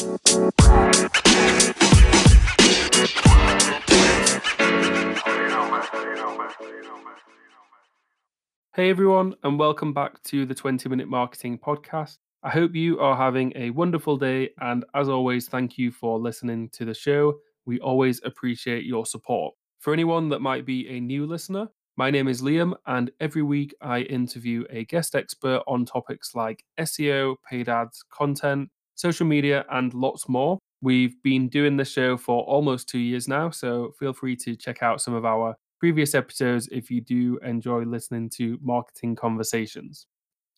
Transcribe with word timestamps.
Hey 0.00 0.08
everyone, 8.88 9.34
and 9.42 9.58
welcome 9.58 9.92
back 9.92 10.22
to 10.22 10.46
the 10.46 10.54
20 10.54 10.88
Minute 10.88 11.06
Marketing 11.08 11.58
Podcast. 11.58 12.16
I 12.42 12.48
hope 12.48 12.74
you 12.74 12.98
are 12.98 13.14
having 13.14 13.52
a 13.54 13.68
wonderful 13.68 14.16
day, 14.16 14.48
and 14.62 14.86
as 14.94 15.10
always, 15.10 15.48
thank 15.48 15.76
you 15.76 15.90
for 15.90 16.18
listening 16.18 16.70
to 16.70 16.86
the 16.86 16.94
show. 16.94 17.38
We 17.66 17.78
always 17.80 18.22
appreciate 18.24 18.86
your 18.86 19.04
support. 19.04 19.54
For 19.80 19.92
anyone 19.92 20.30
that 20.30 20.40
might 20.40 20.64
be 20.64 20.88
a 20.88 20.98
new 20.98 21.26
listener, 21.26 21.68
my 21.98 22.10
name 22.10 22.26
is 22.26 22.40
Liam, 22.40 22.72
and 22.86 23.10
every 23.20 23.42
week 23.42 23.74
I 23.82 24.00
interview 24.00 24.64
a 24.70 24.86
guest 24.86 25.14
expert 25.14 25.62
on 25.66 25.84
topics 25.84 26.34
like 26.34 26.64
SEO, 26.78 27.36
paid 27.46 27.68
ads, 27.68 28.02
content, 28.10 28.70
social 29.00 29.26
media, 29.26 29.64
and 29.70 29.92
lots 29.94 30.28
more. 30.28 30.58
We've 30.82 31.20
been 31.22 31.48
doing 31.48 31.76
this 31.76 31.90
show 31.90 32.16
for 32.16 32.42
almost 32.44 32.88
two 32.88 32.98
years 32.98 33.28
now, 33.28 33.50
so 33.50 33.92
feel 33.98 34.12
free 34.12 34.36
to 34.36 34.56
check 34.56 34.82
out 34.82 35.00
some 35.00 35.14
of 35.14 35.24
our 35.24 35.56
previous 35.78 36.14
episodes 36.14 36.68
if 36.70 36.90
you 36.90 37.00
do 37.00 37.38
enjoy 37.44 37.82
listening 37.82 38.28
to 38.36 38.58
marketing 38.62 39.16
conversations. 39.16 40.06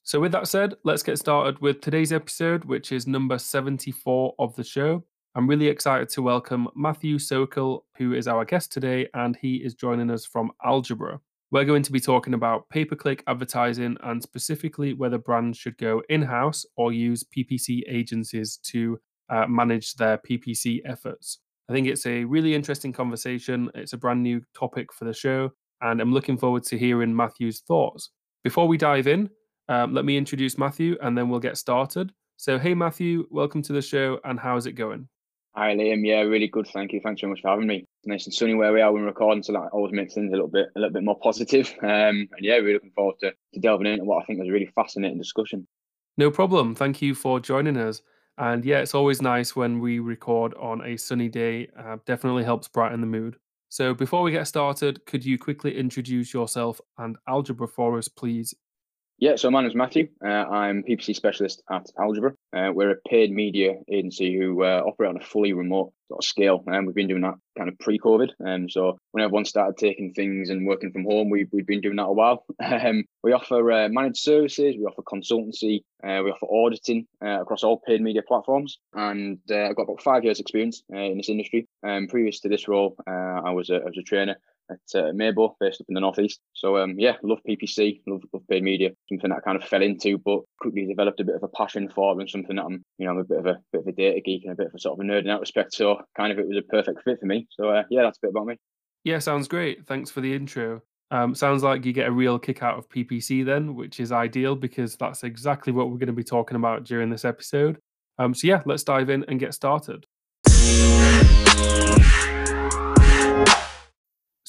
So, 0.02 0.18
with 0.18 0.32
that 0.32 0.48
said, 0.48 0.74
let's 0.84 1.04
get 1.04 1.18
started 1.18 1.60
with 1.60 1.80
today's 1.80 2.12
episode, 2.12 2.64
which 2.64 2.90
is 2.90 3.06
number 3.06 3.38
74 3.38 4.34
of 4.38 4.54
the 4.56 4.64
show. 4.64 5.04
I'm 5.34 5.48
really 5.48 5.68
excited 5.68 6.08
to 6.10 6.22
welcome 6.22 6.68
Matthew 6.74 7.18
Sokol, 7.18 7.86
who 7.96 8.12
is 8.12 8.26
our 8.26 8.44
guest 8.44 8.72
today, 8.72 9.08
and 9.14 9.36
he 9.36 9.56
is 9.56 9.74
joining 9.74 10.10
us 10.10 10.26
from 10.26 10.50
Algebra. 10.64 11.20
We're 11.52 11.66
going 11.66 11.82
to 11.82 11.92
be 11.92 12.00
talking 12.00 12.32
about 12.32 12.66
pay 12.70 12.86
per 12.86 12.96
click 12.96 13.22
advertising 13.26 13.98
and 14.04 14.22
specifically 14.22 14.94
whether 14.94 15.18
brands 15.18 15.58
should 15.58 15.76
go 15.76 16.02
in 16.08 16.22
house 16.22 16.64
or 16.76 16.94
use 16.94 17.24
PPC 17.24 17.82
agencies 17.86 18.56
to 18.68 18.98
uh, 19.28 19.46
manage 19.46 19.92
their 19.96 20.16
PPC 20.16 20.80
efforts. 20.86 21.40
I 21.68 21.74
think 21.74 21.88
it's 21.88 22.06
a 22.06 22.24
really 22.24 22.54
interesting 22.54 22.90
conversation. 22.90 23.70
It's 23.74 23.92
a 23.92 23.98
brand 23.98 24.22
new 24.22 24.40
topic 24.54 24.94
for 24.94 25.04
the 25.04 25.12
show, 25.12 25.50
and 25.82 26.00
I'm 26.00 26.14
looking 26.14 26.38
forward 26.38 26.64
to 26.64 26.78
hearing 26.78 27.14
Matthew's 27.14 27.60
thoughts. 27.60 28.08
Before 28.44 28.66
we 28.66 28.78
dive 28.78 29.06
in, 29.06 29.28
um, 29.68 29.92
let 29.92 30.06
me 30.06 30.16
introduce 30.16 30.56
Matthew 30.56 30.96
and 31.02 31.18
then 31.18 31.28
we'll 31.28 31.38
get 31.38 31.58
started. 31.58 32.14
So, 32.38 32.58
hey, 32.58 32.72
Matthew, 32.72 33.26
welcome 33.30 33.60
to 33.64 33.74
the 33.74 33.82
show, 33.82 34.20
and 34.24 34.40
how's 34.40 34.64
it 34.64 34.72
going? 34.72 35.06
Hi, 35.54 35.74
Liam. 35.74 36.06
Yeah, 36.06 36.20
really 36.20 36.48
good. 36.48 36.66
Thank 36.66 36.92
you. 36.92 37.00
Thanks 37.00 37.20
very 37.20 37.30
much 37.30 37.42
for 37.42 37.48
having 37.48 37.66
me. 37.66 37.86
It's 37.98 38.06
nice 38.06 38.24
and 38.24 38.32
sunny 38.32 38.54
where 38.54 38.72
we 38.72 38.80
are 38.80 38.90
when 38.90 39.02
recording, 39.02 39.42
so 39.42 39.52
that 39.52 39.68
always 39.72 39.92
makes 39.92 40.14
things 40.14 40.28
a 40.28 40.32
little 40.32 40.48
bit 40.48 40.68
a 40.74 40.78
little 40.78 40.92
bit 40.92 41.04
more 41.04 41.18
positive. 41.18 41.74
Um, 41.82 42.28
and 42.32 42.40
yeah, 42.40 42.54
really 42.54 42.74
looking 42.74 42.92
forward 42.92 43.16
to, 43.20 43.32
to 43.52 43.60
delving 43.60 43.86
into 43.86 44.04
what 44.04 44.22
I 44.22 44.24
think 44.24 44.38
was 44.38 44.48
a 44.48 44.52
really 44.52 44.70
fascinating 44.74 45.18
discussion. 45.18 45.66
No 46.16 46.30
problem. 46.30 46.74
Thank 46.74 47.02
you 47.02 47.14
for 47.14 47.38
joining 47.38 47.76
us. 47.76 48.00
And 48.38 48.64
yeah, 48.64 48.78
it's 48.78 48.94
always 48.94 49.20
nice 49.20 49.54
when 49.54 49.78
we 49.78 49.98
record 49.98 50.54
on 50.54 50.84
a 50.86 50.96
sunny 50.96 51.28
day. 51.28 51.68
Uh, 51.78 51.98
definitely 52.06 52.44
helps 52.44 52.68
brighten 52.68 53.00
the 53.02 53.06
mood. 53.06 53.36
So 53.68 53.92
before 53.92 54.22
we 54.22 54.30
get 54.30 54.46
started, 54.46 55.04
could 55.06 55.24
you 55.24 55.38
quickly 55.38 55.76
introduce 55.76 56.32
yourself 56.32 56.80
and 56.98 57.16
Algebra 57.28 57.68
for 57.68 57.98
us, 57.98 58.08
please? 58.08 58.54
Yeah, 59.18 59.36
so 59.36 59.50
my 59.50 59.60
name 59.60 59.70
is 59.70 59.76
Matthew. 59.76 60.08
Uh, 60.24 60.28
I'm 60.28 60.82
PPC 60.82 61.14
specialist 61.14 61.62
at 61.70 61.86
Algebra. 61.98 62.32
Uh, 62.56 62.72
we're 62.74 62.90
a 62.90 63.00
paid 63.08 63.30
media 63.30 63.74
agency 63.90 64.36
who 64.36 64.64
uh, 64.64 64.82
operate 64.84 65.10
on 65.10 65.16
a 65.16 65.24
fully 65.24 65.52
remote 65.52 65.92
sort 66.08 66.18
of 66.18 66.24
scale, 66.24 66.64
and 66.66 66.86
we've 66.86 66.96
been 66.96 67.06
doing 67.06 67.22
that 67.22 67.36
kind 67.56 67.68
of 67.68 67.78
pre-COVID. 67.78 68.30
Um, 68.44 68.68
so 68.68 68.98
when 69.12 69.22
everyone 69.22 69.44
started 69.44 69.76
taking 69.76 70.12
things 70.12 70.50
and 70.50 70.66
working 70.66 70.90
from 70.90 71.04
home, 71.04 71.30
we, 71.30 71.46
we've 71.52 71.66
been 71.66 71.80
doing 71.80 71.96
that 71.96 72.06
a 72.06 72.12
while. 72.12 72.44
Um, 72.82 73.04
we 73.22 73.32
offer 73.32 73.70
uh, 73.70 73.88
managed 73.90 74.16
services, 74.16 74.74
we 74.76 74.84
offer 74.86 75.02
consultancy, 75.02 75.82
uh, 76.02 76.22
we 76.24 76.32
offer 76.32 76.46
auditing 76.46 77.06
uh, 77.24 77.42
across 77.42 77.62
all 77.62 77.80
paid 77.86 78.00
media 78.00 78.22
platforms, 78.26 78.78
and 78.94 79.38
I've 79.48 79.76
got 79.76 79.84
about 79.84 80.02
five 80.02 80.24
years' 80.24 80.40
experience 80.40 80.82
in 80.90 81.18
this 81.18 81.28
industry. 81.28 81.68
Um, 81.86 82.08
previous 82.08 82.40
to 82.40 82.48
this 82.48 82.66
role, 82.66 82.96
I 83.06 83.50
was 83.50 83.70
a, 83.70 83.76
I 83.76 83.84
was 83.84 83.98
a 83.98 84.02
trainer 84.02 84.36
at 84.70 84.78
uh, 84.94 85.12
Maybo, 85.12 85.54
based 85.60 85.80
up 85.80 85.86
in 85.88 85.94
the 85.94 86.00
northeast. 86.00 86.40
So 86.54 86.76
um, 86.76 86.94
yeah, 86.98 87.16
love 87.22 87.38
PPC, 87.48 88.00
love, 88.06 88.22
love 88.32 88.42
paid 88.48 88.62
media, 88.62 88.90
something 89.08 89.30
that 89.30 89.38
I 89.38 89.40
kind 89.40 89.60
of 89.60 89.68
fell 89.68 89.82
into, 89.82 90.18
but 90.18 90.40
quickly 90.60 90.86
developed 90.86 91.20
a 91.20 91.24
bit 91.24 91.36
of 91.36 91.42
a 91.42 91.48
passion 91.48 91.88
for, 91.88 92.18
and 92.18 92.28
something 92.28 92.56
that 92.56 92.64
I'm, 92.64 92.84
you 92.98 93.06
know, 93.06 93.12
I'm 93.12 93.18
a 93.18 93.24
bit 93.24 93.38
of 93.38 93.46
a 93.46 93.58
bit 93.72 93.82
of 93.82 93.86
a 93.86 93.92
data 93.92 94.20
geek 94.20 94.44
and 94.44 94.52
a 94.52 94.56
bit 94.56 94.68
of 94.68 94.74
a 94.74 94.78
sort 94.78 94.98
of 94.98 95.04
a 95.04 95.08
nerd 95.08 95.20
in 95.20 95.26
that 95.26 95.40
respect. 95.40 95.74
So 95.74 96.00
kind 96.16 96.32
of 96.32 96.38
it 96.38 96.48
was 96.48 96.58
a 96.58 96.62
perfect 96.62 97.02
fit 97.04 97.20
for 97.20 97.26
me. 97.26 97.46
So 97.50 97.68
uh, 97.68 97.82
yeah, 97.90 98.02
that's 98.02 98.18
a 98.18 98.26
bit 98.26 98.30
about 98.30 98.46
me. 98.46 98.56
Yeah, 99.04 99.18
sounds 99.18 99.48
great. 99.48 99.86
Thanks 99.86 100.10
for 100.10 100.20
the 100.20 100.34
intro. 100.34 100.82
Um, 101.10 101.34
sounds 101.34 101.62
like 101.62 101.84
you 101.84 101.92
get 101.92 102.08
a 102.08 102.12
real 102.12 102.38
kick 102.38 102.62
out 102.62 102.78
of 102.78 102.88
PPC 102.88 103.44
then, 103.44 103.74
which 103.74 104.00
is 104.00 104.12
ideal 104.12 104.56
because 104.56 104.96
that's 104.96 105.24
exactly 105.24 105.72
what 105.72 105.90
we're 105.90 105.98
going 105.98 106.06
to 106.06 106.14
be 106.14 106.24
talking 106.24 106.56
about 106.56 106.84
during 106.84 107.10
this 107.10 107.26
episode. 107.26 107.78
Um, 108.18 108.34
so 108.34 108.46
yeah, 108.46 108.62
let's 108.64 108.82
dive 108.82 109.10
in 109.10 109.24
and 109.28 109.38
get 109.38 109.52
started. 109.52 110.06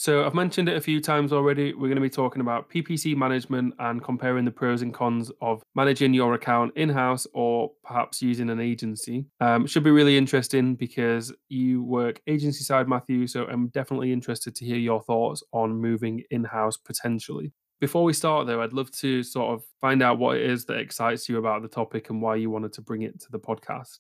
So 0.03 0.25
I've 0.25 0.33
mentioned 0.33 0.67
it 0.67 0.75
a 0.75 0.81
few 0.81 0.99
times 0.99 1.31
already. 1.31 1.73
We're 1.73 1.87
going 1.87 1.95
to 1.95 2.01
be 2.01 2.09
talking 2.09 2.41
about 2.41 2.69
PPC 2.69 3.15
management 3.15 3.73
and 3.79 4.03
comparing 4.03 4.43
the 4.43 4.51
pros 4.51 4.81
and 4.81 4.93
cons 4.93 5.31
of 5.39 5.63
managing 5.75 6.13
your 6.13 6.33
account 6.33 6.75
in-house 6.75 7.25
or 7.33 7.71
perhaps 7.85 8.21
using 8.21 8.49
an 8.49 8.59
agency. 8.59 9.23
Um, 9.39 9.65
should 9.65 9.85
be 9.85 9.91
really 9.91 10.17
interesting 10.17 10.75
because 10.75 11.31
you 11.47 11.83
work 11.83 12.19
agency 12.27 12.65
side, 12.65 12.89
Matthew. 12.89 13.27
So 13.27 13.45
I'm 13.45 13.69
definitely 13.69 14.11
interested 14.11 14.55
to 14.55 14.65
hear 14.65 14.75
your 14.75 15.01
thoughts 15.03 15.41
on 15.53 15.73
moving 15.73 16.21
in-house 16.31 16.75
potentially. 16.75 17.53
Before 17.79 18.03
we 18.03 18.11
start, 18.11 18.45
though, 18.45 18.61
I'd 18.61 18.73
love 18.73 18.91
to 18.99 19.23
sort 19.23 19.53
of 19.53 19.63
find 19.79 20.03
out 20.03 20.19
what 20.19 20.35
it 20.35 20.43
is 20.43 20.65
that 20.65 20.79
excites 20.79 21.29
you 21.29 21.37
about 21.37 21.61
the 21.61 21.69
topic 21.69 22.09
and 22.09 22.21
why 22.21 22.35
you 22.35 22.49
wanted 22.49 22.73
to 22.73 22.81
bring 22.81 23.03
it 23.03 23.21
to 23.21 23.31
the 23.31 23.39
podcast. 23.39 23.99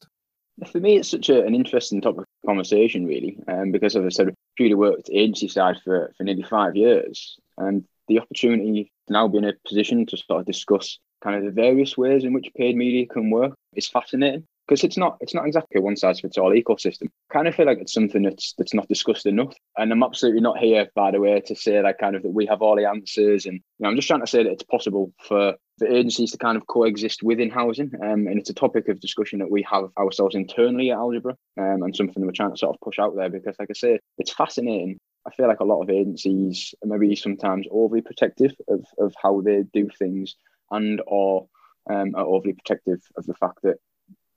For 0.69 0.81
me, 0.81 0.97
it's 0.97 1.09
such 1.09 1.29
a, 1.29 1.45
an 1.45 1.55
interesting 1.55 2.01
topic 2.01 2.23
of 2.23 2.47
conversation, 2.47 3.05
really, 3.05 3.37
um, 3.47 3.71
because 3.71 3.95
as 3.95 4.03
I 4.03 4.09
said, 4.09 4.33
purely 4.55 4.75
worked 4.75 5.09
agency 5.11 5.47
side 5.47 5.77
for, 5.83 6.13
for 6.17 6.23
nearly 6.23 6.43
five 6.43 6.75
years. 6.75 7.37
And 7.57 7.85
the 8.07 8.19
opportunity 8.19 8.91
to 9.07 9.13
now 9.13 9.27
be 9.27 9.37
in 9.37 9.45
a 9.45 9.53
position 9.67 10.05
to 10.05 10.17
sort 10.17 10.41
of 10.41 10.45
discuss 10.45 10.99
kind 11.23 11.37
of 11.37 11.45
the 11.45 11.51
various 11.51 11.97
ways 11.97 12.23
in 12.23 12.33
which 12.33 12.53
paid 12.55 12.75
media 12.75 13.05
can 13.05 13.29
work 13.29 13.53
is 13.75 13.87
fascinating 13.87 14.45
because 14.67 14.83
it's 14.83 14.97
not 14.97 15.17
it's 15.19 15.33
not 15.33 15.45
exactly 15.45 15.79
a 15.79 15.81
one 15.81 15.95
size 15.95 16.19
fits 16.19 16.37
all 16.37 16.51
ecosystem. 16.51 17.07
I 17.29 17.33
kind 17.33 17.47
of 17.47 17.55
feel 17.55 17.65
like 17.65 17.79
it's 17.79 17.93
something 17.93 18.23
that's 18.23 18.53
that's 18.57 18.73
not 18.73 18.87
discussed 18.87 19.25
enough. 19.25 19.53
And 19.77 19.91
I'm 19.91 20.03
absolutely 20.03 20.41
not 20.41 20.57
here, 20.57 20.87
by 20.95 21.11
the 21.11 21.19
way, 21.19 21.41
to 21.41 21.55
say 21.55 21.81
that 21.81 21.97
kind 21.97 22.15
of 22.15 22.23
that 22.23 22.29
we 22.29 22.45
have 22.45 22.61
all 22.61 22.75
the 22.75 22.87
answers. 22.87 23.45
And 23.45 23.55
you 23.55 23.61
know, 23.79 23.89
I'm 23.89 23.95
just 23.95 24.07
trying 24.07 24.21
to 24.21 24.27
say 24.27 24.43
that 24.43 24.51
it's 24.51 24.63
possible 24.63 25.11
for 25.27 25.55
the 25.79 25.91
agencies 25.91 26.31
to 26.31 26.37
kind 26.37 26.55
of 26.55 26.67
coexist 26.67 27.23
within 27.23 27.49
housing. 27.49 27.91
Um, 28.01 28.27
and 28.27 28.39
it's 28.39 28.49
a 28.49 28.53
topic 28.53 28.87
of 28.87 28.99
discussion 28.99 29.39
that 29.39 29.51
we 29.51 29.65
have 29.69 29.85
ourselves 29.97 30.35
internally 30.35 30.91
at 30.91 30.97
Algebra, 30.97 31.35
um, 31.57 31.83
and 31.83 31.95
something 31.95 32.25
we're 32.25 32.31
trying 32.31 32.51
to 32.51 32.57
sort 32.57 32.75
of 32.75 32.81
push 32.81 32.99
out 32.99 33.15
there 33.15 33.29
because, 33.29 33.55
like 33.59 33.69
I 33.69 33.73
say, 33.73 33.99
it's 34.17 34.33
fascinating. 34.33 34.97
I 35.25 35.31
feel 35.31 35.47
like 35.47 35.61
a 35.61 35.65
lot 35.65 35.81
of 35.81 35.89
agencies 35.89 36.75
maybe 36.83 37.15
sometimes 37.15 37.65
overly 37.71 38.01
protective 38.01 38.51
of, 38.67 38.85
of 38.99 39.13
how 39.21 39.41
they 39.41 39.63
do 39.73 39.89
things 39.97 40.35
and 40.69 41.01
or 41.07 41.47
um, 41.89 42.13
are 42.15 42.25
overly 42.25 42.53
protective 42.53 42.99
of 43.17 43.25
the 43.25 43.33
fact 43.33 43.59
that 43.63 43.77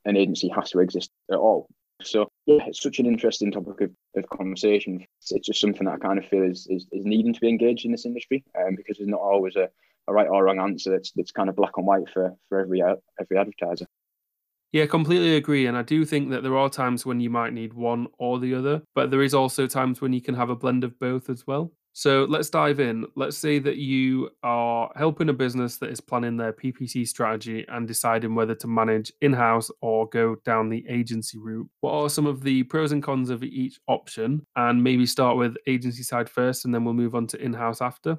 an 0.06 0.16
agency 0.16 0.48
has 0.48 0.70
to 0.70 0.80
exist 0.80 1.10
at 1.30 1.36
all. 1.36 1.68
So 2.02 2.28
yeah, 2.46 2.64
it's 2.66 2.82
such 2.82 2.98
an 2.98 3.06
interesting 3.06 3.50
topic 3.50 3.80
of, 3.80 3.90
of 4.16 4.28
conversation. 4.28 5.04
It's, 5.20 5.32
it's 5.32 5.46
just 5.46 5.60
something 5.60 5.86
that 5.86 5.94
I 5.94 5.98
kind 5.98 6.18
of 6.18 6.26
feel 6.26 6.42
is, 6.42 6.66
is, 6.68 6.86
is 6.92 7.04
needing 7.04 7.32
to 7.32 7.40
be 7.40 7.48
engaged 7.48 7.84
in 7.84 7.92
this 7.92 8.06
industry 8.06 8.44
um, 8.58 8.74
because 8.76 8.98
there's 8.98 9.08
not 9.08 9.20
always 9.20 9.56
a, 9.56 9.68
a 10.08 10.12
right 10.12 10.28
or 10.28 10.44
wrong 10.44 10.60
answer 10.60 10.90
that's 10.90 11.12
that's 11.12 11.32
kind 11.32 11.48
of 11.48 11.56
black 11.56 11.72
and 11.76 11.86
white 11.86 12.08
for 12.12 12.34
for 12.48 12.60
every 12.60 12.82
every 13.20 13.38
advertiser. 13.38 13.86
Yeah, 14.72 14.86
completely 14.86 15.36
agree. 15.36 15.66
And 15.66 15.76
I 15.76 15.82
do 15.82 16.04
think 16.04 16.30
that 16.30 16.42
there 16.42 16.56
are 16.56 16.68
times 16.68 17.06
when 17.06 17.20
you 17.20 17.30
might 17.30 17.52
need 17.52 17.72
one 17.72 18.08
or 18.18 18.38
the 18.38 18.54
other, 18.54 18.82
but 18.94 19.10
there 19.10 19.22
is 19.22 19.32
also 19.32 19.66
times 19.66 20.00
when 20.00 20.12
you 20.12 20.20
can 20.20 20.34
have 20.34 20.50
a 20.50 20.56
blend 20.56 20.84
of 20.84 20.98
both 20.98 21.30
as 21.30 21.46
well. 21.46 21.72
So 21.98 22.26
let's 22.28 22.50
dive 22.50 22.78
in. 22.78 23.06
Let's 23.14 23.38
say 23.38 23.58
that 23.58 23.78
you 23.78 24.28
are 24.42 24.90
helping 24.96 25.30
a 25.30 25.32
business 25.32 25.78
that 25.78 25.88
is 25.88 25.98
planning 25.98 26.36
their 26.36 26.52
PPC 26.52 27.08
strategy 27.08 27.64
and 27.68 27.88
deciding 27.88 28.34
whether 28.34 28.54
to 28.56 28.66
manage 28.66 29.10
in 29.22 29.32
house 29.32 29.70
or 29.80 30.06
go 30.10 30.36
down 30.44 30.68
the 30.68 30.84
agency 30.90 31.38
route. 31.38 31.66
What 31.80 31.92
are 31.94 32.10
some 32.10 32.26
of 32.26 32.42
the 32.42 32.64
pros 32.64 32.92
and 32.92 33.02
cons 33.02 33.30
of 33.30 33.42
each 33.42 33.80
option? 33.88 34.44
And 34.56 34.84
maybe 34.84 35.06
start 35.06 35.38
with 35.38 35.56
agency 35.66 36.02
side 36.02 36.28
first 36.28 36.66
and 36.66 36.74
then 36.74 36.84
we'll 36.84 36.92
move 36.92 37.14
on 37.14 37.28
to 37.28 37.42
in 37.42 37.54
house 37.54 37.80
after. 37.80 38.18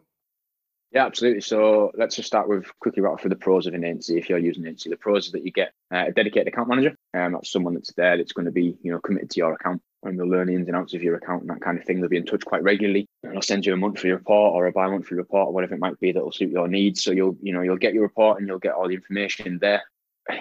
Yeah, 0.92 1.06
absolutely. 1.06 1.42
So 1.42 1.92
let's 1.96 2.16
just 2.16 2.26
start 2.26 2.50
with 2.50 2.66
quickly 2.80 3.04
rattle 3.04 3.20
through 3.20 3.30
the 3.30 3.36
pros 3.36 3.68
of 3.68 3.76
an 3.76 3.84
agency. 3.84 4.18
If 4.18 4.28
you're 4.28 4.40
using 4.40 4.64
an 4.64 4.70
agency, 4.70 4.90
the 4.90 4.98
pros 4.98 5.28
is 5.28 5.34
that 5.34 5.46
you 5.46 5.52
get 5.52 5.72
uh, 5.94 6.06
a 6.08 6.12
dedicated 6.12 6.48
account 6.48 6.70
manager. 6.70 6.96
Um, 7.14 7.34
that's 7.34 7.52
someone 7.52 7.76
that's 7.76 7.94
there 7.94 8.18
that's 8.18 8.34
going 8.34 8.48
to 8.48 8.52
be, 8.52 8.76
you 8.82 8.92
know, 8.92 9.00
committed 9.02 9.30
to 9.30 9.40
your 9.40 9.54
account 9.54 9.84
and 10.04 10.20
the 10.20 10.54
ins 10.54 10.68
and 10.68 10.76
outs 10.76 10.94
of 10.94 11.04
your 11.04 11.16
account 11.16 11.42
and 11.42 11.50
that 11.50 11.62
kind 11.62 11.78
of 11.78 11.86
thing. 11.86 12.00
They'll 12.00 12.10
be 12.10 12.18
in 12.18 12.26
touch 12.26 12.46
quite 12.46 12.64
regularly. 12.64 13.08
And 13.24 13.36
I'll 13.36 13.42
send 13.42 13.66
you 13.66 13.74
a 13.74 13.78
monthly 13.78 14.12
report 14.12 14.54
or 14.54 14.68
a 14.68 14.72
bi-monthly 14.72 15.18
report 15.18 15.48
or 15.48 15.54
whatever 15.54 15.76
it 15.76 15.80
might 15.80 16.00
be 16.00 16.12
that 16.12 16.24
will 16.24 16.32
suit 16.32 16.52
your 16.52 16.68
needs. 16.68 17.04
So 17.04 17.12
you'll, 17.12 17.38
you 17.42 17.54
know, 17.54 17.62
you'll 17.62 17.78
get 17.78 17.94
your 17.94 18.04
report 18.04 18.40
and 18.40 18.48
you'll 18.48 18.60
get 18.60 18.74
all 18.74 18.88
the 18.88 18.96
information 18.96 19.60
there. 19.60 19.84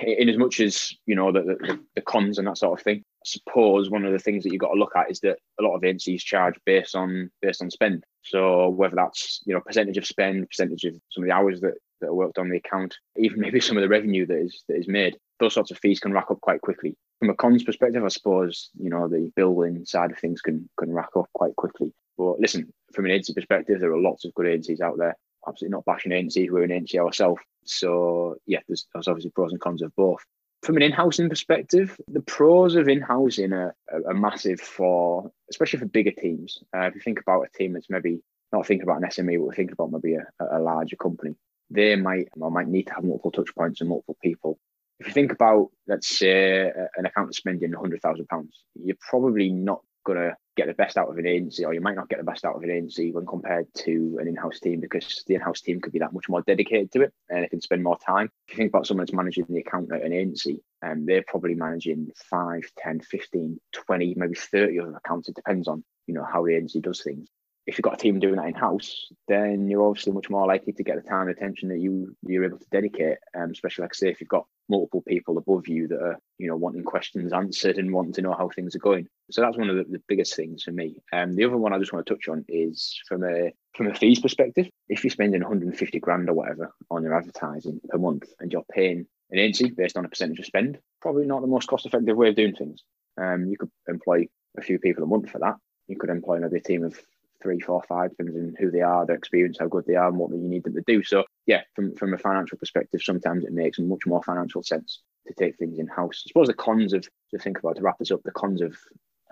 In 0.03 0.29
as 0.29 0.37
much 0.37 0.59
as 0.59 0.93
you 1.07 1.15
know 1.15 1.31
the, 1.31 1.43
the, 1.43 1.81
the 1.95 2.01
cons 2.01 2.39
and 2.39 2.49
that 2.49 2.59
sort 2.59 2.77
of 2.77 2.83
thing, 2.83 2.99
I 2.99 3.25
suppose 3.25 3.89
one 3.89 4.05
of 4.05 4.13
the 4.13 4.19
things 4.19 4.43
that 4.43 4.51
you've 4.51 4.61
got 4.61 4.73
to 4.73 4.81
look 4.81 4.97
at 4.97 5.13
is 5.13 5.21
that 5.21 5.39
a 5.61 5.63
lot 5.63 5.77
of 5.77 5.85
agencies 5.85 6.25
charge 6.25 6.57
based 6.67 6.97
on 6.97 7.31
based 7.41 7.63
on 7.63 7.71
spend. 7.71 8.03
So 8.25 8.69
whether 8.71 8.97
that's 8.97 9.43
you 9.47 9.55
know 9.55 9.61
percentage 9.61 9.97
of 9.97 10.05
spend, 10.05 10.49
percentage 10.49 10.83
of 10.87 11.01
some 11.11 11.23
of 11.23 11.29
the 11.29 11.35
hours 11.35 11.61
that, 11.61 11.75
that 12.01 12.09
are 12.09 12.15
worked 12.15 12.39
on 12.39 12.49
the 12.49 12.57
account, 12.57 12.97
even 13.17 13.39
maybe 13.41 13.61
some 13.61 13.77
of 13.77 13.83
the 13.83 13.89
revenue 13.89 14.27
that 14.27 14.39
is 14.41 14.65
that 14.69 14.77
is 14.77 14.89
made, 14.89 15.17
those 15.39 15.55
sorts 15.55 15.71
of 15.71 15.79
fees 15.79 16.01
can 16.01 16.13
rack 16.13 16.33
up 16.33 16.41
quite 16.41 16.63
quickly. 16.63 16.97
From 17.19 17.31
a 17.31 17.35
cons 17.35 17.65
perspective, 17.65 18.05
I 18.05 18.09
suppose, 18.09 18.71
you 18.79 18.91
know, 18.91 19.09
the 19.09 19.33
building 19.37 19.85
side 19.87 20.11
of 20.11 20.19
things 20.19 20.41
can 20.41 20.69
can 20.79 20.93
rack 20.93 21.11
up 21.17 21.29
quite 21.33 21.57
quickly. 21.57 21.93
But 22.19 22.41
listen, 22.41 22.73
from 22.93 23.07
an 23.07 23.11
agency 23.11 23.35
perspective, 23.35 23.81
there 23.81 23.93
are 23.93 24.01
lots 24.01 24.25
of 24.25 24.35
good 24.35 24.47
agencies 24.47 24.81
out 24.81 24.99
there. 24.99 25.17
Absolutely 25.47 25.77
not 25.77 25.85
bashing 25.85 26.13
agencies. 26.13 26.51
We're 26.51 26.65
an 26.65 26.73
agency 26.73 26.99
ourselves. 26.99 27.41
So 27.65 28.37
yeah, 28.47 28.61
there's, 28.69 28.87
there's 28.93 29.09
obviously 29.09 29.31
pros 29.31 29.53
and 29.53 29.61
cons 29.61 29.83
of 29.83 29.95
both. 29.97 30.25
From 30.63 30.77
an 30.77 30.83
in-housing 30.83 31.29
perspective, 31.29 31.97
the 32.09 32.23
pros 32.23 32.75
of 32.75 32.89
in-housing 32.89 33.53
are, 33.53 33.75
are, 33.93 34.15
massive 34.15 34.61
for, 34.61 35.31
especially 35.51 35.79
for 35.79 35.87
bigger 35.87 36.11
teams. 36.11 36.59
Uh, 36.75 36.87
if 36.87 36.95
you 36.95 37.01
think 37.01 37.21
about 37.21 37.43
a 37.43 37.57
team 37.57 37.75
that's 37.75 37.91
maybe 37.91 38.21
not 38.53 38.67
thinking 38.67 38.83
about 38.83 39.03
an 39.03 39.09
SME, 39.09 39.47
but 39.47 39.55
thinking 39.55 39.75
about 39.79 39.93
maybe 39.93 40.15
a, 40.15 40.25
a 40.41 40.59
larger 40.59 40.97
company, 40.97 41.37
they 41.71 41.95
might 41.95 42.29
or 42.41 42.51
might 42.51 42.69
need 42.69 42.87
to 42.87 42.95
have 42.95 43.05
multiple 43.05 43.31
touch 43.31 43.55
points 43.55 43.81
and 43.81 43.91
multiple 43.91 44.17
people. 44.23 44.59
If 44.99 45.09
you 45.09 45.13
think 45.13 45.33
about, 45.33 45.69
let's 45.87 46.19
say, 46.19 46.71
an 46.97 47.07
account 47.07 47.35
spending 47.35 47.73
£100,000, 47.73 48.49
you're 48.83 48.97
probably 49.11 49.51
not 49.51 49.81
going 50.07 50.19
to 50.19 50.37
get 50.57 50.69
the 50.69 50.75
best 50.75 50.97
out 50.97 51.11
of 51.11 51.19
an 51.19 51.27
agency, 51.27 51.65
or 51.65 51.75
you 51.75 51.81
might 51.83 51.97
not 51.97 52.09
get 52.09 52.19
the 52.19 52.25
best 52.25 52.45
out 52.45 52.57
of 52.57 52.63
an 52.63 52.71
agency 52.71 53.13
when 53.13 53.27
compared 53.27 53.67
to 53.75 54.17
an 54.21 54.29
in-house 54.29 54.59
team 54.61 54.81
because 54.81 55.23
the 55.27 55.35
in-house 55.35 55.61
team 55.61 55.81
could 55.81 55.93
be 55.93 55.99
that 55.99 56.15
much 56.15 56.29
more 56.29 56.41
dedicated 56.43 56.91
to 56.93 57.03
it 57.03 57.13
and 57.29 57.45
they 57.45 57.49
can 57.49 57.61
spend 57.61 57.83
more 57.83 57.99
time. 57.99 58.31
If 58.49 58.55
you 58.55 58.57
think 58.57 58.71
about 58.71 58.87
someone 58.87 59.05
that's 59.05 59.13
managing 59.13 59.45
the 59.49 59.59
account 59.59 59.93
at 59.93 60.03
an 60.03 60.15
agency, 60.15 60.63
and 60.81 61.01
um, 61.01 61.07
they're 61.07 61.25
probably 61.27 61.55
managing 61.55 62.09
5, 62.31 62.63
10, 62.79 63.01
15, 63.01 63.61
20, 63.73 64.15
maybe 64.17 64.35
30 64.35 64.81
other 64.81 64.97
accounts. 64.97 65.29
It 65.29 65.35
depends 65.35 65.69
on, 65.69 65.85
you 66.07 66.15
know, 66.15 66.25
how 66.25 66.45
the 66.45 66.55
agency 66.55 66.81
does 66.81 67.03
things. 67.03 67.29
If 67.67 67.79
you've 67.79 67.83
got 67.83 67.95
a 67.95 67.97
team 67.97 68.21
doing 68.21 68.37
that 68.37 68.47
in-house, 68.47 69.07
then 69.27 69.69
you're 69.69 69.87
obviously 69.87 70.13
much 70.13 70.31
more 70.31 70.47
likely 70.47 70.73
to 70.73 70.85
get 70.85 70.97
the 70.97 71.09
time 71.09 71.23
and 71.23 71.31
attention 71.31 71.69
that 71.71 71.81
you 71.81 72.17
you're 72.23 72.45
able 72.45 72.59
to 72.59 72.67
dedicate. 72.71 73.19
Um, 73.35 73.51
especially 73.51 73.83
like 73.83 73.93
I 73.95 73.97
say 73.97 74.11
if 74.11 74.21
you've 74.21 74.29
got 74.29 74.47
multiple 74.69 75.03
people 75.03 75.39
above 75.39 75.69
you 75.69 75.87
that 75.89 76.01
are 76.01 76.19
you 76.39 76.49
know 76.49 76.57
wanting 76.57 76.85
questions 76.85 77.33
answered 77.33 77.79
and 77.79 77.93
wanting 77.93 78.13
to 78.13 78.23
know 78.23 78.35
how 78.35 78.49
things 78.49 78.75
are 78.75 78.81
going. 78.81 79.09
So 79.31 79.41
that's 79.41 79.57
one 79.57 79.71
of 79.71 79.77
the, 79.77 79.85
the 79.85 80.03
biggest 80.09 80.35
things 80.37 80.63
for 80.63 80.73
me. 80.73 81.01
Um 81.13 81.35
the 81.35 81.45
other 81.45 81.57
one 81.57 81.73
i 81.73 81.79
just 81.79 81.93
want 81.93 82.07
to 82.07 82.15
touch 82.15 82.29
on 82.29 82.45
is 82.49 83.01
from 83.09 83.25
a 83.25 83.53
from 83.75 83.89
a 83.89 83.95
fees 83.95 84.21
perspective. 84.21 84.69
If 84.89 85.05
you're 85.05 85.11
spending 85.11 85.43
150 85.43 86.01
grand 86.01 86.29
or 86.29 86.35
whatever 86.35 86.73
on 86.91 87.03
your 87.03 87.17
advertising 87.17 87.81
per 87.89 87.99
month 87.99 88.29
and 88.41 88.53
you're 88.53 88.65
paying 88.73 89.07
an 89.31 89.39
agency 89.39 89.75
based 89.75 89.97
on 89.97 90.05
a 90.05 90.09
percentage 90.09 90.39
of 90.39 90.47
spend 90.47 90.79
probably 91.03 91.27
not 91.27 91.41
the 91.41 91.49
most 91.49 91.69
cost 91.69 91.87
effective 91.87 92.17
way 92.17 92.29
of 92.29 92.37
doing 92.37 92.55
things. 92.55 92.83
Um 93.21 93.47
you 93.47 93.57
could 93.57 93.71
employ 93.89 94.27
a 94.57 94.63
few 94.63 94.79
people 94.79 95.05
a 95.05 95.07
month 95.07 95.31
for 95.31 95.39
that. 95.39 95.57
You 95.89 95.97
could 95.97 96.11
employ 96.11 96.41
maybe 96.41 96.59
a 96.59 96.61
team 96.61 96.85
of 96.85 96.99
three, 97.43 97.61
four, 97.61 97.83
five, 97.89 98.11
depending 98.11 98.37
on 98.37 98.55
who 98.59 98.71
they 98.71 98.81
are, 98.81 99.07
their 99.07 99.17
experience, 99.17 99.59
how 99.59 99.69
good 99.69 99.85
they 99.87 99.95
are, 99.95 100.09
and 100.09 100.19
what 100.19 100.31
you 100.31 100.49
need 100.49 100.65
them 100.65 100.75
to 100.75 100.83
do. 100.87 101.03
So, 101.03 101.25
yeah, 101.47 101.63
from 101.75 101.95
from 101.95 102.15
a 102.15 102.19
financial 102.19 102.59
perspective, 102.59 103.03
sometimes 103.03 103.45
it 103.45 103.53
makes 103.53 103.79
much 103.79 104.07
more 104.07 104.23
financial 104.23 104.63
sense 104.63 105.03
to 105.27 105.35
take 105.35 105.57
things 105.57 105.79
in 105.79 105.87
house. 105.87 106.25
I 106.27 106.29
suppose 106.29 106.49
the 106.49 106.55
cons 106.55 106.93
of 106.93 107.09
to 107.31 107.39
think 107.39 107.59
about 107.59 107.77
to 107.77 107.83
wrap 107.83 107.99
this 107.99 108.11
up, 108.11 108.23
the 108.25 108.33
cons 108.33 108.63
of 108.63 108.77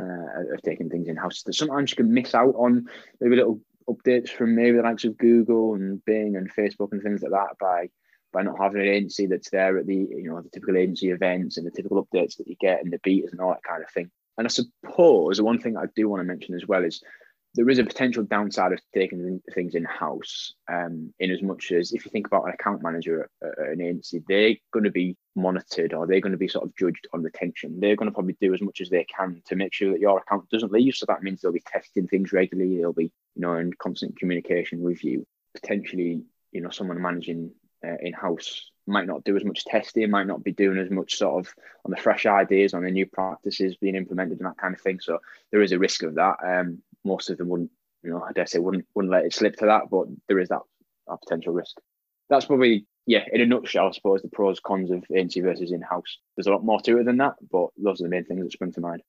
uh, 0.01 0.55
of 0.55 0.63
taking 0.63 0.91
things 0.91 1.09
in 1.09 1.17
house. 1.17 1.43
that 1.43 1.55
Sometimes 1.55 1.91
you 1.91 1.97
can 1.97 2.13
miss 2.13 2.35
out 2.35 2.55
on 2.57 2.87
maybe 3.21 3.37
little 3.37 3.61
updates 3.89 4.31
from 4.31 4.55
maybe 4.55 4.77
the 4.77 4.83
likes 4.83 5.05
of 5.05 5.19
Google 5.19 5.75
and 5.75 6.05
Bing 6.05 6.37
and 6.37 6.53
Facebook 6.53 6.93
and 6.93 7.03
things 7.03 7.23
like 7.23 7.33
that 7.33 7.57
by 7.61 7.89
by 8.33 8.43
not 8.43 8.59
having 8.59 8.81
an 8.81 8.89
agency 8.89 9.27
that's 9.27 9.51
there 9.51 9.79
at 9.79 9.87
the 9.87 9.95
you 9.95 10.25
know 10.29 10.41
the 10.41 10.51
typical 10.51 10.77
agency 10.77 11.11
events 11.11 11.57
and 11.57 11.67
the 11.67 11.71
typical 11.71 12.05
updates 12.05 12.37
that 12.37 12.49
you 12.49 12.57
get 12.61 12.83
and 12.83 12.93
the 12.93 12.99
betas 12.99 13.33
and 13.33 13.41
all 13.41 13.51
that 13.51 13.63
kind 13.63 13.83
of 13.83 13.91
thing. 13.91 14.11
And 14.37 14.47
I 14.47 14.51
suppose 14.51 15.37
the 15.37 15.45
one 15.45 15.61
thing 15.61 15.77
I 15.77 15.85
do 15.95 16.09
want 16.09 16.21
to 16.21 16.25
mention 16.25 16.55
as 16.55 16.67
well 16.67 16.85
is 16.85 17.01
there 17.55 17.69
is 17.71 17.79
a 17.79 17.85
potential 17.85 18.25
downside 18.25 18.73
of 18.73 18.81
taking 18.93 19.41
things 19.55 19.75
in 19.75 19.85
house. 19.85 20.55
Um, 20.69 21.15
in 21.21 21.31
as 21.31 21.43
much 21.43 21.71
as 21.71 21.93
if 21.93 22.05
you 22.05 22.11
think 22.11 22.27
about 22.27 22.45
an 22.45 22.55
account 22.55 22.83
manager 22.83 23.31
at, 23.43 23.49
at 23.49 23.73
an 23.73 23.81
agency, 23.81 24.23
they're 24.27 24.57
going 24.73 24.85
to 24.85 24.91
be 24.91 25.17
monitored 25.37 25.93
or 25.93 26.07
they're 26.07 26.21
going 26.21 26.33
to 26.33 26.39
be 26.39 26.49
sort 26.49 26.65
of 26.65 26.75
judged 26.77 27.07
on 27.13 27.23
retention. 27.23 27.79
They're 27.79 27.97
going 27.97 28.09
to 28.09 28.15
probably 28.15 28.37
do 28.41 28.55
as 28.55 28.61
much 28.61 28.81
as 28.81 28.91
they 28.91 29.05
can 29.05 29.41
to 29.47 29.57
make 29.57 29.73
sure 29.73 29.93
that 29.93 30.01
your 30.01 30.19
account 30.19 30.49
doesn't 30.51 30.73
leave. 30.73 30.97
So 30.97 31.07
that 31.07 31.23
means 31.23 31.41
they'll 31.41 31.53
be 31.53 31.63
testing 31.65 32.09
things 32.09 32.33
regularly. 32.33 32.79
They'll 32.79 32.93
be, 32.93 33.13
you 33.35 33.43
know, 33.43 33.55
in 33.57 33.73
constant 33.75 34.19
communication 34.19 34.83
with 34.83 35.05
you. 35.05 35.27
Potentially, 35.55 36.23
you 36.51 36.61
know, 36.61 36.71
someone 36.71 37.01
managing 37.01 37.53
uh, 37.85 37.97
in 38.01 38.13
house 38.13 38.71
might 38.87 39.07
not 39.07 39.25
do 39.25 39.37
as 39.37 39.45
much 39.45 39.65
testing, 39.65 40.11
might 40.11 40.27
not 40.27 40.45
be 40.45 40.53
doing 40.53 40.79
as 40.79 40.91
much 40.91 41.17
sort 41.17 41.47
of 41.47 41.55
on 41.85 41.91
the 41.91 41.97
fresh 41.97 42.27
ideas, 42.27 42.75
on 42.75 42.85
the 42.85 42.91
new 42.91 43.07
practices 43.07 43.77
being 43.77 43.95
implemented 43.95 44.39
and 44.39 44.47
that 44.47 44.59
kind 44.59 44.75
of 44.75 44.81
thing. 44.81 45.01
So 45.01 45.21
there 45.51 45.63
is 45.63 45.73
a 45.73 45.79
risk 45.79 46.03
of 46.03 46.17
that. 46.17 46.37
Um, 46.45 46.83
most 47.05 47.31
of 47.31 47.39
them 47.39 47.49
wouldn't, 47.49 47.71
you 48.03 48.11
know, 48.11 48.23
I 48.23 48.33
dare 48.33 48.47
say 48.47 48.59
wouldn't 48.59 48.87
wouldn't 48.95 49.13
let 49.13 49.25
it 49.25 49.35
slip 49.35 49.57
to 49.57 49.67
that, 49.67 49.91
but 49.91 50.07
there 50.29 50.39
is 50.39 50.49
that, 50.49 50.63
that 51.07 51.21
potential 51.23 51.53
risk. 51.53 51.77
That's 52.31 52.47
probably 52.47 52.87
yeah, 53.07 53.25
in 53.33 53.41
a 53.41 53.47
nutshell, 53.47 53.89
I 53.89 53.91
suppose 53.93 54.23
the 54.23 54.29
pros 54.29 54.61
cons 54.61 54.91
of 54.91 55.05
agency 55.15 55.41
versus 55.41 55.73
in 55.73 55.83
house. 55.83 56.19
There's 56.37 56.47
a 56.47 56.51
lot 56.51 56.65
more 56.65 56.81
to 56.81 56.99
it 56.99 57.05
than 57.05 57.19
that, 57.19 57.35
but 57.51 57.69
those 57.77 58.01
are 58.01 58.05
the 58.05 58.11
main 58.11 58.25
things 58.25 58.43
that 58.43 58.53
spring 58.53 58.73
to 58.73 58.81
mind. 58.81 59.03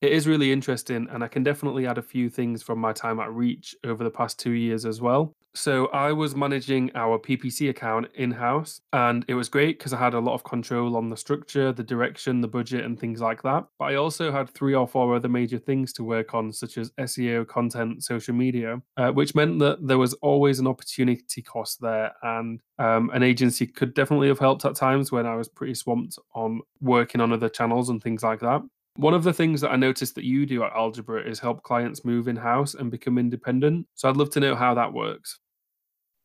It 0.00 0.12
is 0.12 0.28
really 0.28 0.52
interesting, 0.52 1.08
and 1.10 1.24
I 1.24 1.28
can 1.28 1.42
definitely 1.42 1.86
add 1.86 1.98
a 1.98 2.02
few 2.02 2.28
things 2.28 2.62
from 2.62 2.78
my 2.78 2.92
time 2.92 3.18
at 3.18 3.32
Reach 3.32 3.74
over 3.84 4.04
the 4.04 4.10
past 4.10 4.38
two 4.38 4.52
years 4.52 4.84
as 4.84 5.00
well. 5.00 5.32
So, 5.56 5.86
I 5.86 6.12
was 6.12 6.34
managing 6.34 6.90
our 6.96 7.18
PPC 7.18 7.70
account 7.70 8.08
in 8.14 8.32
house, 8.32 8.80
and 8.92 9.24
it 9.28 9.34
was 9.34 9.48
great 9.48 9.78
because 9.78 9.92
I 9.92 9.98
had 9.98 10.14
a 10.14 10.18
lot 10.18 10.34
of 10.34 10.42
control 10.42 10.96
on 10.96 11.10
the 11.10 11.16
structure, 11.16 11.72
the 11.72 11.84
direction, 11.84 12.40
the 12.40 12.48
budget, 12.48 12.84
and 12.84 12.98
things 12.98 13.20
like 13.20 13.42
that. 13.42 13.64
But 13.78 13.84
I 13.86 13.94
also 13.94 14.32
had 14.32 14.50
three 14.50 14.74
or 14.74 14.88
four 14.88 15.14
other 15.14 15.28
major 15.28 15.58
things 15.58 15.92
to 15.94 16.04
work 16.04 16.34
on, 16.34 16.52
such 16.52 16.76
as 16.76 16.90
SEO, 16.98 17.46
content, 17.46 18.02
social 18.02 18.34
media, 18.34 18.82
uh, 18.96 19.12
which 19.12 19.36
meant 19.36 19.60
that 19.60 19.86
there 19.86 19.98
was 19.98 20.14
always 20.14 20.58
an 20.58 20.66
opportunity 20.66 21.40
cost 21.40 21.80
there. 21.80 22.12
And 22.22 22.60
um, 22.80 23.10
an 23.14 23.22
agency 23.22 23.66
could 23.66 23.94
definitely 23.94 24.28
have 24.28 24.40
helped 24.40 24.64
at 24.64 24.74
times 24.74 25.12
when 25.12 25.26
I 25.26 25.36
was 25.36 25.48
pretty 25.48 25.74
swamped 25.74 26.18
on 26.34 26.62
working 26.80 27.20
on 27.20 27.32
other 27.32 27.48
channels 27.48 27.90
and 27.90 28.02
things 28.02 28.24
like 28.24 28.40
that. 28.40 28.60
One 28.96 29.14
of 29.14 29.24
the 29.24 29.32
things 29.32 29.60
that 29.60 29.72
I 29.72 29.76
noticed 29.76 30.14
that 30.14 30.24
you 30.24 30.46
do 30.46 30.62
at 30.62 30.72
Algebra 30.72 31.28
is 31.28 31.40
help 31.40 31.64
clients 31.64 32.04
move 32.04 32.28
in 32.28 32.36
house 32.36 32.74
and 32.74 32.90
become 32.92 33.18
independent. 33.18 33.88
So 33.94 34.08
I'd 34.08 34.16
love 34.16 34.30
to 34.30 34.40
know 34.40 34.54
how 34.54 34.74
that 34.74 34.92
works. 34.92 35.40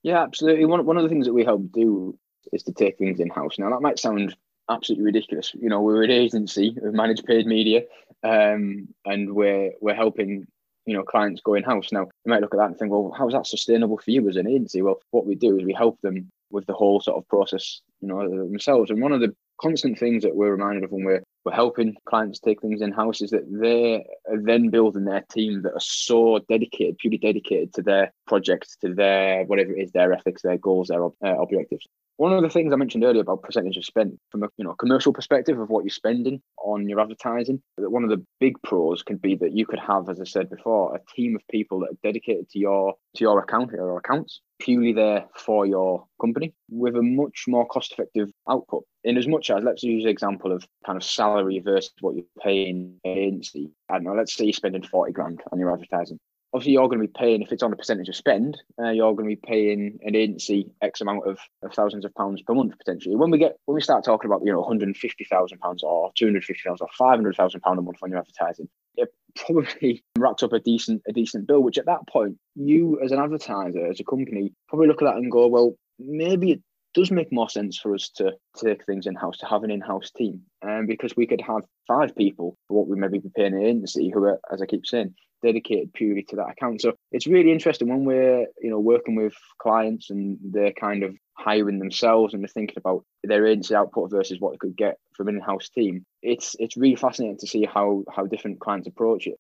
Yeah, 0.04 0.22
absolutely. 0.24 0.66
One, 0.66 0.86
one 0.86 0.98
of 0.98 1.04
the 1.04 1.10
things 1.10 1.26
that 1.26 1.34
we 1.34 1.44
help 1.44 1.72
do 1.72 2.18
is 2.54 2.64
to 2.64 2.74
take 2.74 2.98
things 2.98 3.20
in 3.20 3.30
house. 3.30 3.60
Now, 3.60 3.70
that 3.70 3.82
might 3.82 4.00
sound 4.00 4.36
absolutely 4.70 5.06
ridiculous. 5.06 5.52
You 5.54 5.70
know, 5.70 5.82
we're 5.82 6.04
an 6.04 6.12
agency, 6.12 6.76
we 6.82 6.92
manage 6.92 7.24
paid 7.24 7.46
media, 7.46 7.84
um, 8.24 8.88
and 9.06 9.34
we're 9.34 9.72
we're 9.82 9.96
helping 9.96 10.48
you 10.86 10.94
know 10.94 11.04
clients 11.04 11.42
go 11.42 11.56
in 11.56 11.64
house. 11.64 11.92
Now, 11.92 12.02
you 12.26 12.30
might 12.32 12.42
look 12.42 12.54
at 12.54 12.58
that 12.58 12.68
and 12.68 12.78
think, 12.78 12.92
well, 12.92 13.14
how 13.18 13.28
is 13.28 13.34
that 13.34 13.48
sustainable 13.48 13.98
for 13.98 14.12
you 14.12 14.28
as 14.30 14.38
an 14.38 14.48
agency? 14.48 14.82
Well, 14.82 15.00
what 15.12 15.26
we 15.26 15.36
do 15.36 15.58
is 15.58 15.66
we 15.66 15.74
help 15.74 16.00
them 16.02 16.32
with 16.50 16.66
the 16.66 16.74
whole 16.74 17.00
sort 17.02 17.18
of 17.18 17.28
process, 17.28 17.82
you 18.02 18.08
know, 18.08 18.28
themselves. 18.30 18.90
And 18.90 19.02
one 19.02 19.12
of 19.12 19.20
the 19.22 19.36
constant 19.62 20.00
things 20.00 20.24
that 20.24 20.36
we're 20.36 20.52
reminded 20.52 20.84
of 20.84 20.92
when 20.92 21.04
we're 21.04 21.24
we're 21.46 21.54
helping 21.54 21.96
clients 22.06 22.40
take 22.40 22.62
things 22.62 22.82
in 22.82 22.92
house 22.92 23.22
is 23.22 23.32
that 23.32 23.46
they 23.50 24.06
are 24.30 24.42
then 24.42 24.70
building 24.70 25.06
their 25.06 25.24
team 25.32 25.62
that 25.62 25.74
are 25.74 25.80
so 25.80 26.40
dedicated, 26.50 26.98
purely 26.98 27.18
dedicated 27.18 27.74
to 27.74 27.82
their 27.82 28.12
projects, 28.28 28.76
to 28.82 28.94
their 28.94 29.46
whatever 29.46 29.74
it 29.74 29.84
is, 29.84 29.92
their 29.92 30.12
ethics, 30.12 30.42
their 30.42 30.58
goals, 30.58 30.90
their 30.90 31.06
uh, 31.06 31.42
objectives. 31.42 31.88
One 32.20 32.34
of 32.34 32.42
the 32.42 32.50
things 32.50 32.74
I 32.74 32.76
mentioned 32.76 33.06
earlier 33.06 33.22
about 33.22 33.44
percentage 33.44 33.78
of 33.78 33.86
spend 33.86 34.20
from 34.30 34.44
a 34.44 34.50
you 34.58 34.66
know 34.66 34.74
commercial 34.74 35.14
perspective 35.14 35.58
of 35.58 35.70
what 35.70 35.86
you're 35.86 35.90
spending 35.90 36.42
on 36.62 36.90
your 36.90 37.00
advertising, 37.00 37.62
that 37.78 37.92
one 37.92 38.04
of 38.04 38.10
the 38.10 38.22
big 38.42 38.62
pros 38.62 39.04
can 39.04 39.16
be 39.16 39.36
that 39.36 39.54
you 39.54 39.66
could 39.66 39.80
have, 39.80 40.10
as 40.10 40.20
I 40.20 40.26
said 40.26 40.50
before, 40.50 40.94
a 40.94 41.16
team 41.16 41.38
of 41.38 41.48
people 41.50 41.80
that 41.80 41.92
are 41.92 42.00
dedicated 42.04 42.50
to 42.50 42.60
your 42.60 42.96
to 43.16 43.24
your 43.24 43.40
account 43.40 43.72
or 43.74 43.98
accounts, 43.98 44.42
purely 44.60 44.92
there 44.92 45.28
for 45.34 45.66
your 45.66 46.08
company 46.20 46.54
with 46.70 46.98
a 46.98 47.02
much 47.02 47.46
more 47.48 47.66
cost 47.68 47.94
effective 47.94 48.30
output. 48.50 48.84
In 49.06 49.18
as 49.18 49.26
much 49.26 49.50
as 49.50 49.64
let's 49.64 49.84
use 49.84 50.04
the 50.04 50.10
example 50.10 50.52
of 50.52 50.68
kind 50.86 50.98
of 50.98 51.06
salary 51.06 51.60
versus 51.60 51.94
what 52.02 52.16
you're 52.16 52.44
paying 52.44 53.00
agency. 53.06 53.72
I 53.90 53.94
don't 53.94 54.04
know, 54.04 54.14
let's 54.14 54.36
say 54.36 54.44
you're 54.44 54.52
spending 54.52 54.84
40 54.84 55.14
grand 55.14 55.42
on 55.54 55.60
your 55.60 55.72
advertising 55.72 56.20
obviously 56.54 56.74
you're 56.74 56.88
going 56.88 57.02
to 57.02 57.08
be 57.08 57.14
paying 57.16 57.42
if 57.42 57.52
it's 57.52 57.64
on 57.64 57.74
a 57.74 57.76
percentage 57.76 58.10
of 58.10 58.16
spend 58.16 58.58
uh, 58.82 58.90
you're 58.90 59.14
going 59.14 59.30
to 59.30 59.36
be 59.36 59.48
paying 59.48 60.00
an 60.04 60.16
agency 60.16 60.72
x 60.82 61.02
amount 61.02 61.26
of, 61.26 61.38
of 61.64 61.74
thousands 61.74 62.06
of 62.06 62.14
pounds 62.16 62.42
per 62.42 62.54
month 62.54 62.78
potentially 62.78 63.16
when 63.16 63.32
we 63.32 63.38
get 63.38 63.58
when 63.66 63.76
we 63.76 63.82
start 63.82 64.04
talking 64.04 64.30
about 64.30 64.42
you 64.44 64.52
know 64.52 64.60
150,000 64.60 65.60
pounds 65.60 65.84
or 65.84 66.12
250,000 66.16 66.78
or 66.82 66.90
500,000 66.98 67.62
pound 67.62 67.80
a 67.80 67.82
month 67.82 67.98
on 68.02 68.10
your 68.10 68.20
advertising 68.20 68.68
it 68.96 69.14
probably 69.36 70.04
wrapped 70.18 70.44
up 70.44 70.54
a 70.54 70.60
decent 70.60 71.02
a 71.08 71.14
decent 71.14 71.48
bill 71.48 71.62
which 71.62 71.78
at 71.78 71.86
that 71.86 72.08
point 72.08 72.38
you 72.56 73.00
as 73.04 73.12
an 73.12 73.20
advertiser 73.20 73.86
as 73.86 74.00
a 74.00 74.04
company 74.04 74.52
probably 74.68 74.88
look 74.88 75.02
at 75.02 75.06
that 75.06 75.16
and 75.16 75.32
go 75.32 75.48
well 75.48 75.76
maybe 76.00 76.52
it 76.52 76.62
does 76.94 77.12
make 77.12 77.32
more 77.32 77.50
sense 77.50 77.78
for 77.78 77.94
us 77.94 78.10
to 78.10 78.34
take 78.58 78.86
things 78.86 79.06
in 79.06 79.16
house, 79.16 79.38
to 79.38 79.46
have 79.46 79.64
an 79.64 79.72
in 79.72 79.82
house 79.82 80.12
team. 80.12 80.42
Um, 80.62 80.88
because 80.88 81.16
we 81.16 81.28
could 81.28 81.42
have 81.42 81.62
five 81.88 82.16
people 82.16 82.58
for 82.68 82.80
what 82.80 82.88
we 82.88 83.00
maybe 83.00 83.20
be 83.20 83.30
paying 83.36 83.54
an 83.54 83.64
agency 83.64 84.10
who 84.14 84.24
are, 84.24 84.40
as 84.52 84.62
I 84.62 84.66
keep 84.66 84.86
saying, 84.86 85.14
dedicated 85.44 85.94
purely 85.94 86.24
to 86.24 86.36
that 86.38 86.50
account. 86.50 86.82
So 86.82 86.94
it's 87.12 87.28
really 87.28 87.52
interesting 87.52 87.90
when 87.90 88.06
we're, 88.06 88.48
you 88.62 88.70
know, 88.70 88.80
working 88.80 89.16
with 89.16 89.34
clients 89.62 90.10
and 90.10 90.38
they're 90.42 90.74
kind 90.74 91.04
of 91.04 91.16
hiring 91.34 91.80
themselves 91.80 92.34
and 92.34 92.44
they're 92.44 92.50
thinking 92.50 92.78
about 92.78 93.04
their 93.24 93.46
agency 93.46 93.76
output 93.76 94.12
versus 94.12 94.40
what 94.40 94.52
they 94.52 94.58
could 94.58 94.76
get 94.76 94.98
from 95.16 95.28
an 95.28 95.36
in-house 95.36 95.70
team. 95.70 96.06
It's 96.22 96.56
it's 96.60 96.78
really 96.78 96.96
fascinating 96.96 97.38
to 97.38 97.48
see 97.48 97.66
how 97.66 98.04
how 98.14 98.26
different 98.26 98.60
clients 98.60 98.88
approach 98.88 99.28
it. 99.28 99.40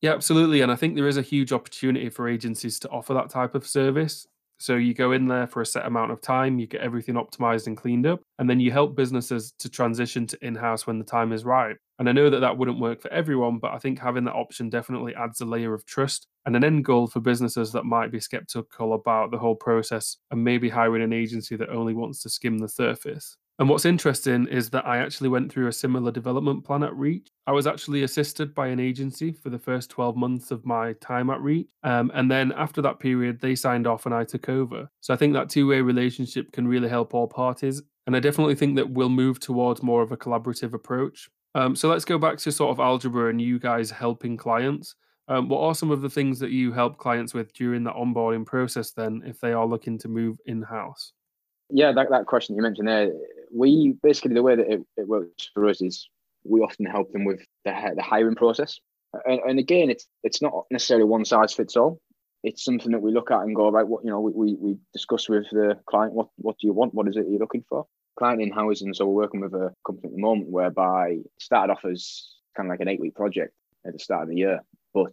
Yeah, 0.00 0.14
absolutely. 0.14 0.62
And 0.62 0.72
I 0.72 0.76
think 0.76 0.94
there 0.94 1.08
is 1.08 1.18
a 1.18 1.22
huge 1.22 1.52
opportunity 1.52 2.08
for 2.08 2.28
agencies 2.28 2.78
to 2.80 2.88
offer 2.88 3.12
that 3.14 3.28
type 3.28 3.54
of 3.54 3.66
service. 3.66 4.26
So 4.60 4.76
you 4.76 4.92
go 4.92 5.12
in 5.12 5.26
there 5.26 5.46
for 5.46 5.62
a 5.62 5.66
set 5.66 5.86
amount 5.86 6.12
of 6.12 6.20
time, 6.20 6.58
you 6.58 6.66
get 6.66 6.82
everything 6.82 7.14
optimized 7.14 7.66
and 7.66 7.76
cleaned 7.76 8.06
up, 8.06 8.20
and 8.38 8.48
then 8.48 8.60
you 8.60 8.70
help 8.70 8.94
businesses 8.94 9.54
to 9.58 9.70
transition 9.70 10.26
to 10.26 10.46
in 10.46 10.54
house 10.54 10.86
when 10.86 10.98
the 10.98 11.04
time 11.04 11.32
is 11.32 11.44
right. 11.44 11.76
And 11.98 12.10
I 12.10 12.12
know 12.12 12.28
that 12.28 12.40
that 12.40 12.58
wouldn't 12.58 12.78
work 12.78 13.00
for 13.00 13.10
everyone, 13.10 13.58
but 13.58 13.72
I 13.72 13.78
think 13.78 13.98
having 13.98 14.24
that 14.24 14.34
option 14.34 14.68
definitely 14.68 15.14
adds 15.14 15.40
a 15.40 15.46
layer 15.46 15.72
of 15.72 15.86
trust 15.86 16.26
and 16.44 16.54
an 16.54 16.62
end 16.62 16.84
goal 16.84 17.06
for 17.06 17.20
businesses 17.20 17.72
that 17.72 17.84
might 17.84 18.12
be 18.12 18.20
skeptical 18.20 18.92
about 18.92 19.30
the 19.30 19.38
whole 19.38 19.56
process 19.56 20.18
and 20.30 20.44
maybe 20.44 20.68
hiring 20.68 21.02
an 21.02 21.14
agency 21.14 21.56
that 21.56 21.70
only 21.70 21.94
wants 21.94 22.22
to 22.22 22.28
skim 22.28 22.58
the 22.58 22.68
surface. 22.68 23.38
And 23.58 23.68
what's 23.68 23.86
interesting 23.86 24.46
is 24.46 24.70
that 24.70 24.86
I 24.86 24.98
actually 24.98 25.30
went 25.30 25.50
through 25.50 25.68
a 25.68 25.72
similar 25.72 26.10
development 26.10 26.64
plan 26.64 26.82
at 26.82 26.94
Reach. 26.94 27.29
I 27.46 27.52
was 27.52 27.66
actually 27.66 28.02
assisted 28.02 28.54
by 28.54 28.68
an 28.68 28.78
agency 28.78 29.32
for 29.32 29.50
the 29.50 29.58
first 29.58 29.90
12 29.90 30.16
months 30.16 30.50
of 30.50 30.64
my 30.64 30.92
time 30.94 31.30
at 31.30 31.40
Reach. 31.40 31.68
Um, 31.82 32.10
and 32.14 32.30
then 32.30 32.52
after 32.52 32.82
that 32.82 33.00
period, 33.00 33.40
they 33.40 33.54
signed 33.54 33.86
off 33.86 34.06
and 34.06 34.14
I 34.14 34.24
took 34.24 34.48
over. 34.48 34.88
So 35.00 35.14
I 35.14 35.16
think 35.16 35.32
that 35.34 35.48
two 35.48 35.66
way 35.66 35.80
relationship 35.80 36.52
can 36.52 36.68
really 36.68 36.88
help 36.88 37.14
all 37.14 37.26
parties. 37.26 37.82
And 38.06 38.14
I 38.14 38.20
definitely 38.20 38.54
think 38.54 38.76
that 38.76 38.90
we'll 38.90 39.08
move 39.08 39.40
towards 39.40 39.82
more 39.82 40.02
of 40.02 40.12
a 40.12 40.16
collaborative 40.16 40.74
approach. 40.74 41.28
Um, 41.54 41.74
so 41.74 41.88
let's 41.88 42.04
go 42.04 42.18
back 42.18 42.38
to 42.38 42.52
sort 42.52 42.70
of 42.70 42.80
algebra 42.80 43.30
and 43.30 43.40
you 43.40 43.58
guys 43.58 43.90
helping 43.90 44.36
clients. 44.36 44.94
Um, 45.28 45.48
what 45.48 45.62
are 45.62 45.74
some 45.74 45.90
of 45.90 46.02
the 46.02 46.10
things 46.10 46.38
that 46.40 46.50
you 46.50 46.72
help 46.72 46.98
clients 46.98 47.34
with 47.34 47.52
during 47.52 47.84
the 47.84 47.92
onboarding 47.92 48.44
process 48.44 48.90
then 48.90 49.22
if 49.24 49.40
they 49.40 49.52
are 49.52 49.66
looking 49.66 49.96
to 49.98 50.08
move 50.08 50.38
in 50.46 50.62
house? 50.62 51.12
Yeah, 51.68 51.92
that, 51.92 52.10
that 52.10 52.26
question 52.26 52.56
you 52.56 52.62
mentioned 52.62 52.88
there, 52.88 53.12
we 53.52 53.94
basically 54.02 54.34
the 54.34 54.42
way 54.42 54.56
that 54.56 54.68
it, 54.70 54.80
it 54.96 55.08
works 55.08 55.50
for 55.54 55.68
us 55.68 55.80
is 55.80 56.08
we 56.44 56.60
often 56.60 56.86
help 56.86 57.12
them 57.12 57.24
with 57.24 57.40
the, 57.64 57.92
the 57.96 58.02
hiring 58.02 58.34
process. 58.34 58.78
And, 59.24 59.40
and 59.40 59.58
again, 59.58 59.90
it's 59.90 60.06
it's 60.22 60.40
not 60.40 60.64
necessarily 60.70 61.04
one 61.04 61.24
size 61.24 61.52
fits 61.52 61.76
all. 61.76 62.00
It's 62.42 62.64
something 62.64 62.92
that 62.92 63.02
we 63.02 63.12
look 63.12 63.30
at 63.30 63.40
and 63.40 63.54
go 63.54 63.70
right. 63.70 63.86
What 63.86 64.04
you 64.04 64.10
know, 64.10 64.20
we, 64.20 64.54
we, 64.54 64.76
discuss 64.92 65.28
with 65.28 65.46
the 65.50 65.78
client. 65.86 66.14
What 66.14 66.28
what 66.36 66.56
do 66.58 66.66
you 66.66 66.72
want? 66.72 66.94
What 66.94 67.08
is 67.08 67.16
it 67.16 67.26
you're 67.28 67.40
looking 67.40 67.64
for? 67.68 67.86
Client 68.18 68.40
in 68.40 68.52
housing. 68.52 68.94
So 68.94 69.06
we're 69.06 69.22
working 69.22 69.40
with 69.40 69.54
a 69.54 69.74
company 69.84 70.08
at 70.08 70.14
the 70.14 70.20
moment 70.20 70.48
whereby 70.48 71.18
started 71.38 71.72
off 71.72 71.84
as 71.84 72.28
kind 72.56 72.68
of 72.68 72.70
like 72.70 72.80
an 72.80 72.88
eight 72.88 73.00
week 73.00 73.14
project 73.14 73.52
at 73.86 73.92
the 73.92 73.98
start 73.98 74.24
of 74.24 74.28
the 74.28 74.36
year, 74.36 74.60
but 74.94 75.12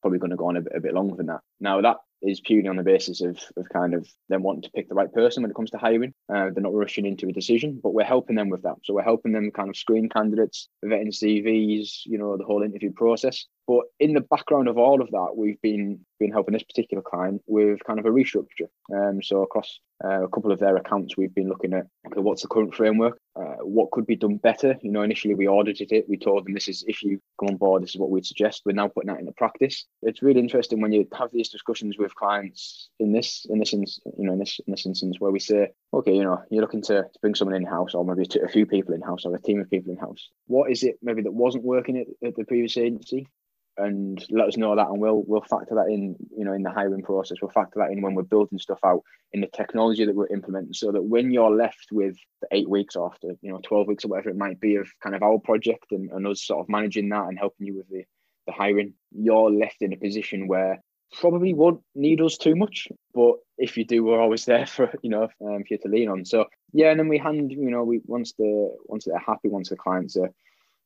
probably 0.00 0.18
going 0.18 0.30
to 0.30 0.36
go 0.36 0.48
on 0.48 0.56
a 0.56 0.60
bit, 0.60 0.72
a 0.76 0.80
bit 0.80 0.94
longer 0.94 1.16
than 1.16 1.26
that. 1.26 1.40
Now 1.60 1.80
that 1.80 1.96
is 2.26 2.40
purely 2.40 2.68
on 2.68 2.76
the 2.76 2.82
basis 2.82 3.20
of, 3.20 3.38
of 3.56 3.68
kind 3.68 3.94
of 3.94 4.08
them 4.28 4.42
wanting 4.42 4.62
to 4.62 4.70
pick 4.70 4.88
the 4.88 4.94
right 4.94 5.12
person 5.12 5.42
when 5.42 5.50
it 5.50 5.54
comes 5.54 5.70
to 5.70 5.78
hiring. 5.78 6.12
Uh, 6.28 6.50
they're 6.50 6.62
not 6.62 6.74
rushing 6.74 7.06
into 7.06 7.28
a 7.28 7.32
decision, 7.32 7.80
but 7.82 7.94
we're 7.94 8.04
helping 8.04 8.36
them 8.36 8.48
with 8.48 8.62
that. 8.62 8.76
So 8.84 8.94
we're 8.94 9.02
helping 9.02 9.32
them 9.32 9.50
kind 9.50 9.68
of 9.68 9.76
screen 9.76 10.08
candidates, 10.08 10.68
vetting 10.84 11.08
CVs, 11.08 12.00
you 12.04 12.18
know, 12.18 12.36
the 12.36 12.44
whole 12.44 12.62
interview 12.62 12.92
process. 12.92 13.46
But 13.66 13.84
in 13.98 14.12
the 14.12 14.20
background 14.20 14.68
of 14.68 14.76
all 14.76 15.00
of 15.00 15.10
that, 15.10 15.36
we've 15.36 15.60
been 15.62 16.04
been 16.20 16.30
helping 16.30 16.52
this 16.52 16.62
particular 16.62 17.02
client 17.02 17.42
with 17.46 17.82
kind 17.84 17.98
of 17.98 18.06
a 18.06 18.10
restructure. 18.10 18.68
Um, 18.94 19.22
so 19.22 19.42
across 19.42 19.80
uh, 20.04 20.24
a 20.24 20.28
couple 20.28 20.52
of 20.52 20.58
their 20.58 20.76
accounts, 20.76 21.16
we've 21.16 21.34
been 21.34 21.48
looking 21.48 21.72
at 21.72 21.86
okay, 22.06 22.20
what's 22.20 22.42
the 22.42 22.48
current 22.48 22.74
framework, 22.74 23.18
uh, 23.36 23.56
what 23.62 23.90
could 23.90 24.06
be 24.06 24.16
done 24.16 24.36
better. 24.36 24.76
You 24.82 24.92
know, 24.92 25.02
initially 25.02 25.34
we 25.34 25.48
audited 25.48 25.92
it, 25.92 26.08
we 26.08 26.18
told 26.18 26.44
them 26.44 26.54
this 26.54 26.68
is 26.68 26.84
if 26.86 27.02
you 27.02 27.20
come 27.40 27.50
on 27.50 27.56
board, 27.56 27.82
this 27.82 27.94
is 27.94 28.00
what 28.00 28.10
we'd 28.10 28.26
suggest. 28.26 28.62
We're 28.66 28.72
now 28.72 28.88
putting 28.88 29.08
that 29.08 29.20
into 29.20 29.32
practice. 29.32 29.86
It's 30.02 30.22
really 30.22 30.40
interesting 30.40 30.80
when 30.80 30.92
you 30.92 31.08
have 31.18 31.30
these 31.32 31.48
discussions 31.48 31.96
with 31.98 32.13
clients 32.14 32.88
in 32.98 33.12
this 33.12 33.46
in 33.48 33.58
this 33.58 33.72
you 33.72 33.84
know 34.18 34.32
in 34.32 34.38
this 34.38 34.60
in 34.66 34.72
this 34.72 34.86
instance 34.86 35.16
where 35.18 35.30
we 35.30 35.40
say, 35.40 35.68
okay, 35.92 36.14
you 36.14 36.24
know, 36.24 36.42
you're 36.50 36.62
looking 36.62 36.82
to, 36.82 37.02
to 37.02 37.18
bring 37.20 37.34
someone 37.34 37.56
in 37.56 37.66
house 37.66 37.94
or 37.94 38.04
maybe 38.04 38.28
a 38.42 38.48
few 38.48 38.66
people 38.66 38.94
in 38.94 39.00
house 39.00 39.24
or 39.24 39.34
a 39.34 39.40
team 39.40 39.60
of 39.60 39.70
people 39.70 39.92
in 39.92 39.98
house. 39.98 40.30
What 40.46 40.70
is 40.70 40.82
it 40.82 40.96
maybe 41.02 41.22
that 41.22 41.32
wasn't 41.32 41.64
working 41.64 41.98
at, 41.98 42.06
at 42.26 42.36
the 42.36 42.44
previous 42.44 42.76
agency? 42.76 43.28
and 43.76 44.24
let 44.30 44.46
us 44.46 44.56
know 44.56 44.76
that 44.76 44.88
and 44.88 45.00
we'll 45.00 45.24
we'll 45.26 45.40
factor 45.42 45.74
that 45.74 45.88
in 45.88 46.14
you 46.36 46.44
know 46.44 46.52
in 46.52 46.62
the 46.62 46.70
hiring 46.70 47.02
process 47.02 47.38
we'll 47.42 47.50
factor 47.50 47.80
that 47.80 47.90
in 47.90 48.02
when 48.02 48.14
we're 48.14 48.22
building 48.22 48.58
stuff 48.58 48.78
out 48.84 49.02
in 49.32 49.40
the 49.40 49.48
technology 49.48 50.04
that 50.04 50.14
we're 50.14 50.28
implementing 50.28 50.72
so 50.72 50.92
that 50.92 51.02
when 51.02 51.32
you're 51.32 51.50
left 51.50 51.88
with 51.90 52.16
the 52.40 52.48
eight 52.52 52.68
weeks 52.68 52.96
after 52.96 53.34
you 53.42 53.50
know 53.50 53.60
12 53.64 53.88
weeks 53.88 54.04
or 54.04 54.08
whatever 54.08 54.30
it 54.30 54.36
might 54.36 54.60
be 54.60 54.76
of 54.76 54.88
kind 55.02 55.16
of 55.16 55.22
our 55.22 55.38
project 55.38 55.86
and, 55.90 56.10
and 56.10 56.26
us 56.26 56.42
sort 56.42 56.60
of 56.60 56.68
managing 56.68 57.08
that 57.08 57.24
and 57.24 57.38
helping 57.38 57.66
you 57.66 57.76
with 57.76 57.88
the, 57.88 58.04
the 58.46 58.52
hiring 58.52 58.94
you're 59.10 59.50
left 59.50 59.82
in 59.82 59.92
a 59.92 59.96
position 59.96 60.46
where 60.46 60.80
probably 61.20 61.54
won't 61.54 61.80
need 61.94 62.20
us 62.20 62.36
too 62.36 62.54
much 62.54 62.88
but 63.14 63.34
if 63.58 63.76
you 63.76 63.84
do 63.84 64.04
we're 64.04 64.20
always 64.20 64.44
there 64.50 64.66
for 64.66 64.92
you 65.02 65.10
know 65.10 65.24
um, 65.40 65.62
for 65.62 65.66
you 65.70 65.78
to 65.78 65.88
lean 65.88 66.08
on 66.08 66.24
so 66.24 66.46
yeah 66.72 66.90
and 66.90 66.98
then 66.98 67.08
we 67.08 67.18
hand 67.18 67.52
you 67.52 67.70
know 67.70 67.84
we 67.84 68.00
once 68.06 68.32
the 68.38 68.74
once 68.86 69.04
they're 69.04 69.18
happy 69.18 69.48
once 69.48 69.68
the 69.68 69.76
clients 69.76 70.16
are 70.16 70.30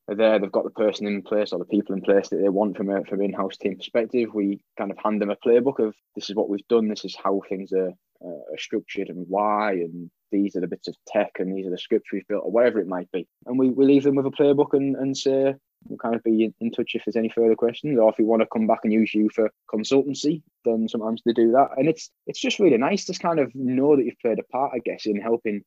are 0.09 0.15
there, 0.15 0.39
they've 0.39 0.51
got 0.51 0.63
the 0.63 0.71
person 0.71 1.05
in 1.05 1.21
place 1.21 1.53
or 1.53 1.59
the 1.59 1.65
people 1.65 1.95
in 1.95 2.01
place 2.01 2.29
that 2.29 2.37
they 2.37 2.49
want 2.49 2.75
from 2.75 2.89
a 2.89 3.03
from 3.05 3.21
in-house 3.21 3.57
team 3.57 3.77
perspective. 3.77 4.33
We 4.33 4.59
kind 4.77 4.91
of 4.91 4.97
hand 5.03 5.21
them 5.21 5.29
a 5.29 5.35
playbook 5.35 5.79
of 5.79 5.95
this 6.15 6.29
is 6.29 6.35
what 6.35 6.49
we've 6.49 6.67
done, 6.67 6.87
this 6.87 7.05
is 7.05 7.15
how 7.15 7.41
things 7.47 7.71
are, 7.73 7.93
uh, 8.25 8.53
are 8.53 8.57
structured 8.57 9.09
and 9.09 9.25
why, 9.27 9.73
and 9.73 10.09
these 10.31 10.55
are 10.55 10.61
the 10.61 10.67
bits 10.67 10.87
of 10.87 10.95
tech 11.07 11.33
and 11.37 11.55
these 11.55 11.67
are 11.67 11.71
the 11.71 11.77
scripts 11.77 12.11
we've 12.11 12.27
built 12.27 12.43
or 12.43 12.51
whatever 12.51 12.79
it 12.79 12.87
might 12.87 13.11
be. 13.11 13.27
And 13.45 13.59
we, 13.59 13.69
we 13.69 13.85
leave 13.85 14.03
them 14.03 14.15
with 14.15 14.25
a 14.25 14.31
playbook 14.31 14.73
and, 14.73 14.95
and 14.95 15.15
say, 15.15 15.55
we'll 15.87 15.97
kind 15.97 16.15
of 16.15 16.23
be 16.23 16.51
in 16.59 16.71
touch 16.71 16.95
if 16.95 17.03
there's 17.05 17.15
any 17.15 17.29
further 17.29 17.55
questions 17.55 17.97
or 17.97 18.09
if 18.09 18.17
we 18.17 18.25
want 18.25 18.41
to 18.41 18.47
come 18.51 18.67
back 18.67 18.79
and 18.83 18.93
use 18.93 19.13
you 19.13 19.29
for 19.33 19.49
consultancy 19.73 20.41
then 20.65 20.87
sometimes 20.87 21.21
they 21.25 21.33
do 21.33 21.51
that 21.51 21.69
and 21.77 21.87
it's 21.87 22.11
it's 22.27 22.39
just 22.39 22.59
really 22.59 22.77
nice 22.77 23.05
to 23.05 23.13
kind 23.13 23.39
of 23.39 23.53
know 23.55 23.95
that 23.95 24.05
you've 24.05 24.19
played 24.19 24.39
a 24.39 24.43
part 24.51 24.71
i 24.75 24.79
guess 24.79 25.05
in 25.05 25.19
helping 25.19 25.61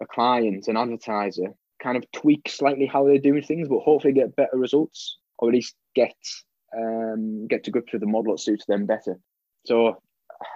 a 0.00 0.06
client 0.06 0.68
an 0.68 0.76
advertiser 0.76 1.54
kind 1.82 1.96
of 1.96 2.10
tweak 2.12 2.48
slightly 2.48 2.86
how 2.86 3.04
they're 3.04 3.18
doing 3.18 3.42
things, 3.42 3.68
but 3.68 3.80
hopefully 3.80 4.12
get 4.12 4.36
better 4.36 4.56
results 4.56 5.18
or 5.38 5.48
at 5.48 5.54
least 5.54 5.74
get 5.94 6.14
um, 6.76 7.46
get 7.46 7.64
to 7.64 7.70
grips 7.70 7.92
with 7.92 8.00
the 8.00 8.06
model 8.06 8.32
that 8.32 8.40
suits 8.40 8.64
them 8.66 8.86
better. 8.86 9.18
So 9.66 10.02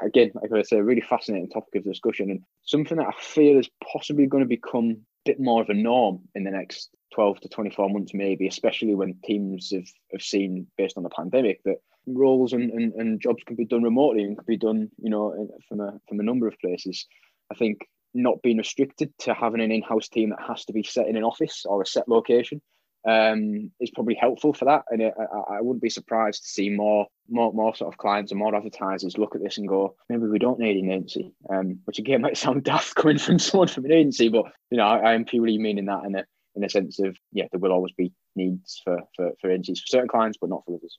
again, 0.02 0.32
like 0.34 0.52
I 0.52 0.62
say, 0.62 0.76
a 0.76 0.82
really 0.82 1.00
fascinating 1.00 1.48
topic 1.48 1.76
of 1.76 1.84
discussion 1.84 2.30
and 2.30 2.42
something 2.64 2.98
that 2.98 3.06
I 3.08 3.12
feel 3.20 3.58
is 3.58 3.70
possibly 3.92 4.26
going 4.26 4.42
to 4.42 4.48
become 4.48 4.98
bit 5.24 5.40
more 5.40 5.62
of 5.62 5.68
a 5.68 5.74
norm 5.74 6.20
in 6.34 6.44
the 6.44 6.50
next 6.50 6.90
12 7.14 7.40
to 7.40 7.48
24 7.48 7.90
months, 7.90 8.12
maybe, 8.14 8.46
especially 8.46 8.94
when 8.94 9.18
teams 9.24 9.70
have, 9.72 9.88
have 10.12 10.22
seen 10.22 10.66
based 10.76 10.96
on 10.96 11.02
the 11.02 11.10
pandemic 11.10 11.60
that 11.64 11.76
roles 12.06 12.52
and, 12.52 12.70
and, 12.70 12.94
and 12.94 13.20
jobs 13.20 13.42
can 13.44 13.56
be 13.56 13.64
done 13.64 13.82
remotely 13.82 14.22
and 14.22 14.36
can 14.36 14.46
be 14.46 14.56
done, 14.56 14.90
you 14.98 15.10
know, 15.10 15.48
from 15.68 15.80
a 15.80 15.98
from 16.08 16.20
a 16.20 16.24
number 16.24 16.46
of 16.46 16.58
places. 16.58 17.06
I 17.50 17.54
think 17.54 17.86
not 18.14 18.42
being 18.42 18.58
restricted 18.58 19.12
to 19.20 19.34
having 19.34 19.60
an 19.60 19.70
in-house 19.70 20.08
team 20.08 20.30
that 20.30 20.46
has 20.46 20.64
to 20.64 20.72
be 20.72 20.82
set 20.82 21.06
in 21.06 21.16
an 21.16 21.24
office 21.24 21.64
or 21.64 21.80
a 21.80 21.86
set 21.86 22.08
location 22.08 22.60
um, 23.08 23.70
is 23.80 23.90
probably 23.90 24.14
helpful 24.14 24.52
for 24.52 24.66
that. 24.66 24.84
And 24.90 25.02
it, 25.02 25.14
I, 25.18 25.56
I, 25.56 25.60
wouldn't 25.60 25.82
be 25.82 25.90
surprised 25.90 26.42
to 26.42 26.48
see 26.48 26.68
more, 26.68 27.06
more, 27.28 27.52
more 27.52 27.74
sort 27.74 27.92
of 27.92 27.98
clients 27.98 28.30
and 28.30 28.38
more 28.38 28.54
advertisers 28.54 29.16
look 29.16 29.34
at 29.34 29.42
this 29.42 29.58
and 29.58 29.68
go, 29.68 29.94
maybe 30.08 30.26
we 30.26 30.38
don't 30.38 30.58
need 30.58 30.76
an 30.76 30.90
agency. 30.90 31.32
Um, 31.48 31.80
which 31.84 31.98
again 31.98 32.20
might 32.22 32.36
sound 32.36 32.64
daft 32.64 32.94
coming 32.94 33.18
from 33.18 33.38
someone 33.38 33.68
from 33.68 33.86
an 33.86 33.92
agency, 33.92 34.28
but 34.28 34.46
you 34.70 34.76
know, 34.76 34.84
I, 34.84 34.98
I 34.98 35.14
am 35.14 35.24
purely 35.24 35.58
meaning 35.58 35.86
that 35.86 36.04
in 36.04 36.14
a 36.14 36.24
in 36.56 36.64
a 36.64 36.68
sense 36.68 36.98
of 36.98 37.16
yeah, 37.32 37.44
there 37.52 37.60
will 37.60 37.72
always 37.72 37.92
be 37.92 38.12
needs 38.36 38.80
for 38.84 38.98
for, 39.16 39.32
for 39.40 39.50
agencies 39.50 39.80
for 39.80 39.86
certain 39.86 40.08
clients, 40.08 40.38
but 40.40 40.50
not 40.50 40.64
for 40.66 40.74
others. 40.74 40.98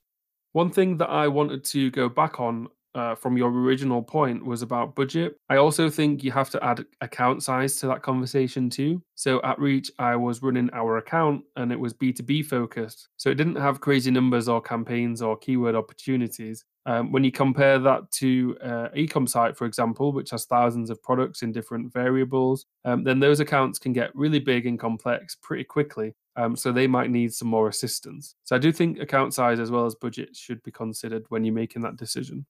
One 0.53 0.72
thing 0.72 0.98
that 0.98 1.10
I 1.10 1.27
wanted 1.27 1.63
to 1.65 1.91
go 1.91 2.10
back 2.10 2.39
on 2.39 2.67
uh, 2.95 3.15
from 3.15 3.38
your 3.38 3.50
original 3.50 4.01
point 4.01 4.45
was 4.45 4.62
about 4.62 4.95
budget. 4.95 5.38
I 5.50 5.57
also 5.57 5.89
think 5.89 6.24
you 6.24 6.31
have 6.31 6.50
to 6.51 6.63
add 6.63 6.86
account 7.01 7.43
size 7.43 7.77
to 7.77 7.88
that 7.88 8.01
conversation 8.01 8.69
too. 8.69 9.01
So 9.15 9.41
at 9.43 9.60
Reach, 9.60 9.91
I 10.00 10.15
was 10.15 10.41
running 10.41 10.69
our 10.74 10.98
account 10.98 11.43
and 11.55 11.71
it 11.71 11.79
was 11.79 11.93
B2B 11.93 12.45
focused. 12.45 13.10
So 13.17 13.29
it 13.29 13.36
didn't 13.36 13.55
have 13.55 13.81
crazy 13.81 14.12
numbers 14.12 14.50
or 14.50 14.62
campaigns 14.62 15.21
or 15.21 15.38
keyword 15.38 15.75
opportunities. 15.75 16.65
Um, 16.88 17.12
when 17.12 17.24
you 17.24 17.31
compare 17.31 17.77
that 17.77 18.10
to 18.13 18.57
uh, 18.62 18.89
ecom 18.95 19.29
site, 19.29 19.55
for 19.55 19.65
example, 19.65 20.12
which 20.12 20.31
has 20.31 20.45
thousands 20.45 20.89
of 20.89 21.01
products 21.03 21.43
in 21.43 21.51
different 21.51 21.93
variables, 21.93 22.65
um, 22.86 23.03
then 23.03 23.19
those 23.19 23.39
accounts 23.39 23.77
can 23.77 23.93
get 23.93 24.15
really 24.15 24.39
big 24.39 24.65
and 24.65 24.79
complex 24.79 25.38
pretty 25.41 25.63
quickly. 25.63 26.15
Um, 26.38 26.55
so 26.55 26.71
they 26.71 26.88
might 26.88 27.12
need 27.12 27.33
some 27.33 27.50
more 27.50 27.67
assistance. 27.67 28.36
So 28.45 28.55
I 28.55 28.60
do 28.60 28.71
think 28.71 29.00
account 29.00 29.33
size 29.33 29.60
as 29.60 29.69
well 29.69 29.86
as 29.86 29.95
budget 29.95 30.36
should 30.36 30.63
be 30.63 30.71
considered 30.71 31.25
when 31.29 31.43
you're 31.43 31.53
making 31.53 31.81
that 31.83 31.98
decision 31.98 32.45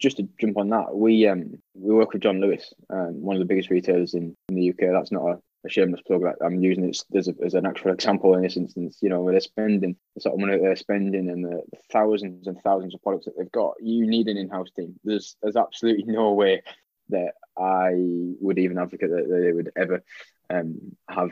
just 0.00 0.16
to 0.18 0.28
jump 0.40 0.56
on 0.56 0.70
that, 0.70 0.94
we 0.94 1.26
um 1.26 1.54
we 1.74 1.94
work 1.94 2.12
with 2.12 2.22
John 2.22 2.40
Lewis, 2.40 2.72
um, 2.90 3.20
one 3.22 3.36
of 3.36 3.40
the 3.40 3.46
biggest 3.46 3.70
retailers 3.70 4.14
in, 4.14 4.36
in 4.48 4.54
the 4.54 4.70
UK. 4.70 4.92
That's 4.92 5.12
not 5.12 5.22
a, 5.22 5.38
a 5.64 5.68
shameless 5.68 6.02
plug. 6.06 6.22
I'm 6.44 6.60
using 6.60 6.84
it 6.84 6.98
as, 7.16 7.28
a, 7.28 7.34
as 7.44 7.54
an 7.54 7.66
actual 7.66 7.92
example 7.92 8.34
in 8.34 8.42
this 8.42 8.56
instance. 8.56 8.98
You 9.00 9.08
know, 9.08 9.22
where 9.22 9.32
they're 9.32 9.40
spending 9.40 9.96
the 10.14 10.20
sort 10.20 10.34
of 10.34 10.40
money 10.40 10.58
they're 10.58 10.76
spending 10.76 11.30
and 11.30 11.44
the, 11.44 11.62
the 11.70 11.78
thousands 11.92 12.46
and 12.46 12.60
thousands 12.60 12.94
of 12.94 13.02
products 13.02 13.26
that 13.26 13.34
they've 13.38 13.50
got. 13.52 13.74
You 13.80 14.06
need 14.06 14.28
an 14.28 14.36
in-house 14.36 14.70
team. 14.76 14.98
There's 15.04 15.36
there's 15.42 15.56
absolutely 15.56 16.04
no 16.04 16.32
way 16.32 16.62
that 17.10 17.34
I 17.56 17.92
would 18.40 18.58
even 18.58 18.78
advocate 18.78 19.10
that 19.10 19.28
they 19.28 19.52
would 19.52 19.70
ever 19.76 20.02
um, 20.50 20.96
have 21.08 21.30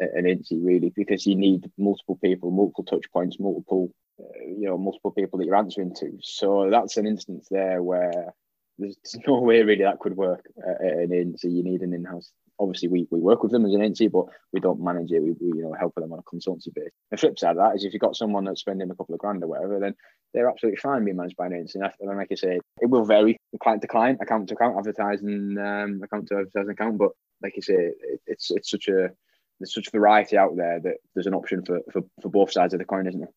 an 0.00 0.26
agency 0.26 0.58
really 0.58 0.90
because 0.94 1.26
you 1.26 1.36
need 1.36 1.70
multiple 1.78 2.18
people, 2.22 2.50
multiple 2.50 2.84
touch 2.84 3.10
points, 3.12 3.38
multiple 3.38 3.92
you 4.18 4.68
know 4.68 4.78
multiple 4.78 5.10
people 5.10 5.38
that 5.38 5.46
you're 5.46 5.56
answering 5.56 5.94
to. 5.96 6.18
So 6.22 6.68
that's 6.70 6.96
an 6.96 7.06
instance 7.06 7.48
there 7.50 7.82
where 7.82 8.34
there's 8.78 8.96
no 9.26 9.40
way 9.40 9.62
really 9.62 9.84
that 9.84 10.00
could 10.00 10.16
work 10.16 10.44
at 10.66 10.80
an 10.80 11.12
agency. 11.12 11.50
You 11.50 11.62
need 11.62 11.82
an 11.82 11.94
in-house 11.94 12.30
obviously 12.62 12.88
we, 12.88 13.06
we 13.10 13.20
work 13.20 13.42
with 13.42 13.52
them 13.52 13.66
as 13.66 13.74
an 13.74 13.82
entity, 13.82 14.08
but 14.08 14.26
we 14.52 14.60
don't 14.60 14.82
manage 14.82 15.10
it. 15.10 15.20
We, 15.20 15.32
we 15.32 15.58
you 15.58 15.64
know 15.64 15.74
help 15.78 15.94
them 15.94 16.12
on 16.12 16.20
a 16.20 16.22
consultancy 16.22 16.72
base. 16.74 16.90
The 17.10 17.16
flip 17.16 17.38
side 17.38 17.52
of 17.52 17.56
that 17.56 17.76
is 17.76 17.84
if 17.84 17.92
you've 17.92 18.00
got 18.00 18.16
someone 18.16 18.44
that's 18.44 18.60
spending 18.60 18.90
a 18.90 18.94
couple 18.94 19.14
of 19.14 19.20
grand 19.20 19.42
or 19.42 19.48
whatever, 19.48 19.80
then 19.80 19.94
they're 20.32 20.48
absolutely 20.48 20.78
fine 20.78 21.04
being 21.04 21.16
managed 21.16 21.36
by 21.36 21.46
an 21.46 21.54
entity. 21.54 21.80
And 22.00 22.16
like 22.16 22.28
I 22.30 22.34
say, 22.34 22.60
it 22.80 22.90
will 22.90 23.04
vary 23.04 23.36
client 23.62 23.82
to 23.82 23.88
client, 23.88 24.20
account 24.22 24.48
to 24.48 24.54
account, 24.54 24.78
advertising 24.78 25.56
um, 25.58 26.00
account 26.02 26.28
to 26.28 26.38
advertising 26.38 26.70
account. 26.70 26.98
But 26.98 27.10
like 27.42 27.56
you 27.56 27.62
say, 27.62 27.74
it, 27.74 28.20
it's 28.26 28.50
it's 28.50 28.70
such 28.70 28.88
a 28.88 29.10
there's 29.58 29.74
such 29.74 29.90
variety 29.90 30.36
out 30.36 30.56
there 30.56 30.80
that 30.80 30.96
there's 31.14 31.26
an 31.26 31.34
option 31.34 31.64
for, 31.64 31.80
for, 31.92 32.02
for 32.20 32.28
both 32.28 32.52
sides 32.52 32.74
of 32.74 32.80
the 32.80 32.84
coin, 32.84 33.06
isn't 33.06 33.20
there? 33.20 33.30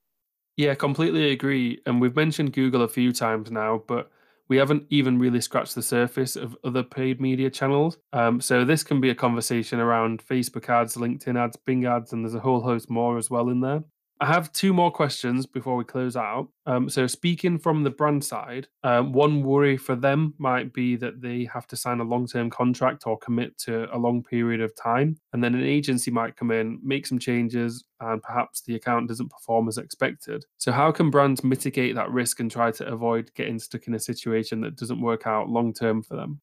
Yeah, 0.57 0.73
completely 0.75 1.31
agree. 1.31 1.81
And 1.85 1.99
we've 1.99 2.15
mentioned 2.15 2.53
Google 2.53 2.81
a 2.81 2.87
few 2.87 3.11
times 3.11 3.51
now, 3.51 3.83
but 3.87 4.09
we 4.47 4.57
haven't 4.57 4.85
even 4.89 5.19
really 5.19 5.41
scratched 5.41 5.75
the 5.75 5.81
surface 5.81 6.35
of 6.35 6.55
other 6.63 6.83
paid 6.83 7.19
media 7.19 7.49
channels. 7.49 7.97
Um, 8.13 8.39
so 8.39 8.63
this 8.63 8.83
can 8.83 9.01
be 9.01 9.09
a 9.09 9.15
conversation 9.15 9.79
around 9.79 10.25
Facebook 10.25 10.69
ads, 10.69 10.95
LinkedIn 10.95 11.37
ads, 11.37 11.57
Bing 11.57 11.85
ads, 11.85 12.13
and 12.13 12.23
there's 12.23 12.35
a 12.35 12.39
whole 12.39 12.61
host 12.61 12.89
more 12.89 13.17
as 13.17 13.29
well 13.29 13.49
in 13.49 13.59
there. 13.61 13.83
I 14.21 14.27
have 14.27 14.53
two 14.53 14.73
more 14.73 14.91
questions 14.91 15.45
before 15.45 15.75
we 15.75 15.83
close 15.83 16.15
out. 16.15 16.47
Um, 16.65 16.89
so, 16.89 17.05
speaking 17.05 17.59
from 17.59 17.83
the 17.83 17.89
brand 17.89 18.23
side, 18.23 18.67
um, 18.83 19.11
one 19.11 19.43
worry 19.43 19.75
for 19.75 19.95
them 19.95 20.33
might 20.37 20.71
be 20.71 20.95
that 20.95 21.21
they 21.21 21.49
have 21.53 21.67
to 21.67 21.75
sign 21.75 21.99
a 21.99 22.03
long 22.03 22.25
term 22.25 22.49
contract 22.49 23.07
or 23.07 23.17
commit 23.17 23.57
to 23.59 23.93
a 23.93 23.97
long 23.97 24.23
period 24.23 24.61
of 24.61 24.73
time. 24.75 25.17
And 25.33 25.43
then 25.43 25.53
an 25.53 25.63
agency 25.63 26.11
might 26.11 26.37
come 26.37 26.51
in, 26.51 26.79
make 26.81 27.05
some 27.05 27.19
changes, 27.19 27.83
and 27.99 28.23
perhaps 28.23 28.61
the 28.61 28.75
account 28.75 29.09
doesn't 29.09 29.31
perform 29.31 29.67
as 29.67 29.77
expected. 29.77 30.45
So, 30.59 30.71
how 30.71 30.93
can 30.93 31.09
brands 31.09 31.43
mitigate 31.43 31.95
that 31.95 32.11
risk 32.11 32.39
and 32.39 32.49
try 32.49 32.71
to 32.71 32.87
avoid 32.87 33.33
getting 33.35 33.59
stuck 33.59 33.87
in 33.87 33.95
a 33.95 33.99
situation 33.99 34.61
that 34.61 34.77
doesn't 34.77 35.01
work 35.01 35.27
out 35.27 35.49
long 35.49 35.73
term 35.73 36.01
for 36.01 36.15
them? 36.15 36.39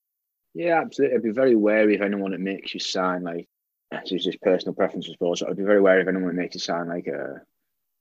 Yeah, 0.52 0.82
absolutely. 0.82 1.16
I'd 1.16 1.22
be 1.22 1.30
very 1.30 1.56
wary 1.56 1.94
of 1.94 2.02
anyone 2.02 2.32
that 2.32 2.40
makes 2.40 2.74
you 2.74 2.80
sign 2.80 3.22
like, 3.22 3.48
this 3.90 4.12
is 4.12 4.24
just 4.24 4.42
personal 4.42 4.74
preference, 4.74 5.06
I 5.08 5.12
suppose. 5.12 5.42
I'd 5.42 5.56
be 5.56 5.62
very 5.62 5.80
wary 5.80 6.02
of 6.02 6.08
anyone 6.08 6.28
that 6.28 6.34
makes 6.34 6.54
you 6.54 6.60
sign 6.60 6.88
like 6.88 7.06
a 7.06 7.40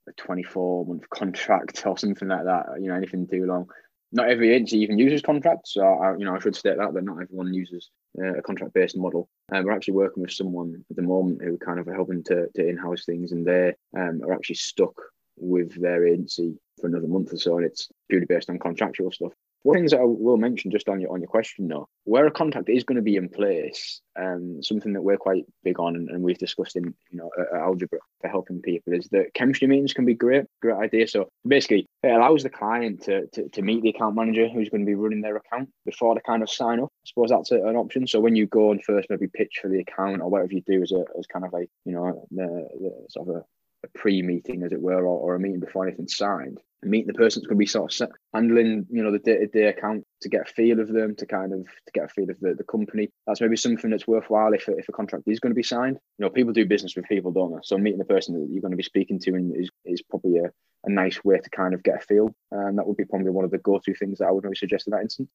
a 0.08 0.12
24 0.12 0.86
month 0.86 1.08
contract 1.10 1.82
or 1.86 1.96
something 1.98 2.28
like 2.28 2.44
that. 2.44 2.66
You 2.80 2.88
know, 2.88 2.94
anything 2.94 3.26
too 3.26 3.46
long. 3.46 3.66
Not 4.14 4.28
every 4.28 4.52
agency 4.52 4.78
even 4.78 4.98
uses 4.98 5.22
contracts. 5.22 5.72
So, 5.72 5.82
I, 5.82 6.16
you 6.18 6.26
know, 6.26 6.34
I 6.34 6.38
should 6.38 6.54
state 6.54 6.76
that, 6.76 6.92
but 6.92 7.02
not 7.02 7.22
everyone 7.22 7.54
uses 7.54 7.90
uh, 8.20 8.34
a 8.34 8.42
contract 8.42 8.74
based 8.74 8.96
model. 8.96 9.28
And 9.48 9.60
uh, 9.60 9.62
we're 9.64 9.72
actually 9.72 9.94
working 9.94 10.22
with 10.22 10.32
someone 10.32 10.84
at 10.90 10.96
the 10.96 11.02
moment 11.02 11.40
who 11.42 11.56
kind 11.56 11.78
of 11.78 11.88
are 11.88 11.94
helping 11.94 12.22
to, 12.24 12.46
to 12.54 12.68
in 12.68 12.76
house 12.76 13.06
things, 13.06 13.32
and 13.32 13.46
they 13.46 13.72
um, 13.96 14.20
are 14.22 14.34
actually 14.34 14.56
stuck 14.56 14.92
with 15.38 15.80
their 15.80 16.06
agency 16.06 16.54
for 16.78 16.88
another 16.88 17.06
month 17.08 17.32
or 17.32 17.38
so, 17.38 17.56
and 17.56 17.64
it's 17.64 17.88
purely 18.10 18.26
based 18.26 18.50
on 18.50 18.58
contractual 18.58 19.10
stuff. 19.10 19.32
One 19.62 19.76
things 19.76 19.92
that 19.92 20.00
I 20.00 20.04
will 20.04 20.36
mention 20.36 20.70
just 20.70 20.88
on 20.88 21.00
your 21.00 21.12
on 21.12 21.20
your 21.20 21.28
question 21.28 21.68
though, 21.68 21.88
where 22.04 22.26
a 22.26 22.30
contract 22.30 22.68
is 22.68 22.84
going 22.84 22.96
to 22.96 23.02
be 23.02 23.16
in 23.16 23.28
place, 23.28 24.00
um, 24.18 24.62
something 24.62 24.92
that 24.92 25.02
we're 25.02 25.16
quite 25.16 25.44
big 25.62 25.78
on 25.78 25.94
and, 25.94 26.08
and 26.10 26.22
we've 26.22 26.38
discussed 26.38 26.76
in 26.76 26.94
you 27.10 27.18
know 27.18 27.30
algebra 27.54 28.00
for 28.20 28.28
helping 28.28 28.60
people 28.60 28.92
is 28.92 29.08
that 29.08 29.34
chemistry 29.34 29.68
meetings 29.68 29.92
can 29.92 30.04
be 30.04 30.14
great, 30.14 30.46
great 30.60 30.76
idea. 30.76 31.06
So 31.06 31.28
basically, 31.46 31.86
it 32.02 32.08
allows 32.08 32.42
the 32.42 32.50
client 32.50 33.02
to, 33.04 33.26
to, 33.34 33.48
to 33.50 33.62
meet 33.62 33.82
the 33.82 33.90
account 33.90 34.16
manager 34.16 34.48
who's 34.48 34.68
going 34.68 34.82
to 34.82 34.90
be 34.90 34.96
running 34.96 35.20
their 35.20 35.36
account 35.36 35.68
before 35.84 36.14
they 36.14 36.20
kind 36.26 36.42
of 36.42 36.50
sign 36.50 36.80
up. 36.80 36.88
I 37.04 37.06
suppose 37.06 37.30
that's 37.30 37.52
a, 37.52 37.56
an 37.66 37.76
option. 37.76 38.06
So 38.06 38.20
when 38.20 38.34
you 38.34 38.46
go 38.46 38.72
and 38.72 38.82
first 38.82 39.08
maybe 39.10 39.28
pitch 39.28 39.60
for 39.62 39.68
the 39.68 39.80
account 39.80 40.22
or 40.22 40.28
whatever 40.28 40.52
you 40.52 40.62
do 40.66 40.82
as 40.82 40.92
a 40.92 41.04
as 41.18 41.26
kind 41.26 41.44
of 41.44 41.52
like 41.52 41.68
you 41.84 41.92
know 41.92 42.26
the, 42.30 42.68
the 42.80 43.06
sort 43.10 43.28
of 43.28 43.36
a 43.36 43.44
a 43.84 43.98
pre-meeting, 43.98 44.62
as 44.62 44.72
it 44.72 44.80
were, 44.80 45.04
or, 45.04 45.18
or 45.18 45.34
a 45.34 45.40
meeting 45.40 45.60
before 45.60 45.86
anything's 45.86 46.16
signed. 46.16 46.60
And 46.82 46.90
meeting 46.90 47.06
the 47.06 47.14
person 47.14 47.40
that's 47.40 47.46
going 47.46 47.56
to 47.56 47.60
be 47.60 47.66
sort 47.66 48.00
of 48.00 48.10
handling, 48.34 48.86
you 48.90 49.02
know, 49.02 49.12
the 49.12 49.20
day-to-day 49.20 49.66
account 49.68 50.04
to 50.22 50.28
get 50.28 50.48
a 50.48 50.52
feel 50.52 50.80
of 50.80 50.92
them, 50.92 51.14
to 51.16 51.26
kind 51.26 51.52
of 51.52 51.64
to 51.64 51.92
get 51.92 52.06
a 52.06 52.08
feel 52.08 52.28
of 52.28 52.40
the, 52.40 52.54
the 52.54 52.64
company. 52.64 53.08
That's 53.26 53.40
maybe 53.40 53.56
something 53.56 53.90
that's 53.90 54.08
worthwhile 54.08 54.52
if, 54.52 54.68
if 54.68 54.88
a 54.88 54.92
contract 54.92 55.24
is 55.28 55.38
going 55.38 55.52
to 55.52 55.56
be 55.56 55.62
signed. 55.62 55.98
You 56.18 56.24
know, 56.24 56.30
people 56.30 56.52
do 56.52 56.66
business 56.66 56.96
with 56.96 57.06
people, 57.06 57.30
don't 57.30 57.52
they? 57.52 57.60
So 57.62 57.78
meeting 57.78 57.98
the 57.98 58.04
person 58.04 58.34
that 58.34 58.48
you're 58.50 58.62
going 58.62 58.72
to 58.72 58.76
be 58.76 58.82
speaking 58.82 59.20
to 59.20 59.34
and 59.34 59.54
is, 59.56 59.70
is 59.84 60.02
probably 60.02 60.38
a, 60.38 60.50
a 60.84 60.90
nice 60.90 61.22
way 61.24 61.38
to 61.38 61.50
kind 61.50 61.72
of 61.72 61.84
get 61.84 62.02
a 62.02 62.06
feel. 62.06 62.34
And 62.50 62.76
that 62.78 62.86
would 62.86 62.96
be 62.96 63.04
probably 63.04 63.30
one 63.30 63.44
of 63.44 63.52
the 63.52 63.58
go-to 63.58 63.94
things 63.94 64.18
that 64.18 64.26
I 64.26 64.32
would 64.32 64.42
maybe 64.42 64.56
suggest 64.56 64.88
in 64.88 64.90
that 64.90 65.02
instance. 65.02 65.30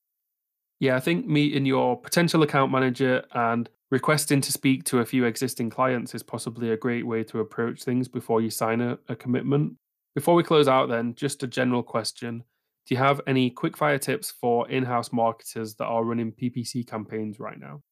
Yeah, 0.79 0.95
I 0.95 0.99
think 0.99 1.25
meeting 1.25 1.65
your 1.65 1.99
potential 1.99 2.43
account 2.43 2.71
manager 2.71 3.23
and 3.33 3.69
requesting 3.89 4.41
to 4.41 4.51
speak 4.51 4.83
to 4.83 4.99
a 4.99 5.05
few 5.05 5.23
existing 5.23 5.69
clients 5.69 6.13
is 6.13 6.23
possibly 6.23 6.71
a 6.71 6.77
great 6.77 7.07
way 7.07 7.23
to 7.23 7.39
approach 7.39 7.83
things 7.83 8.09
before 8.09 8.41
you 8.41 8.49
sign 8.49 8.81
a, 8.81 8.99
a 9.07 9.15
commitment. 9.15 9.77
Before 10.17 10.33
we 10.33 10.41
close 10.41 10.67
out, 10.67 10.89
then, 10.89 11.13
just 11.13 11.43
a 11.43 11.47
general 11.47 11.83
question 11.83 12.43
Do 12.87 12.95
you 12.95 12.97
have 12.97 13.21
any 13.27 13.51
quickfire 13.51 14.01
tips 14.01 14.31
for 14.31 14.67
in 14.67 14.83
house 14.83 15.11
marketers 15.13 15.75
that 15.75 15.85
are 15.85 16.03
running 16.03 16.31
PPC 16.31 16.87
campaigns 16.87 17.39
right 17.39 17.59
now? 17.59 17.83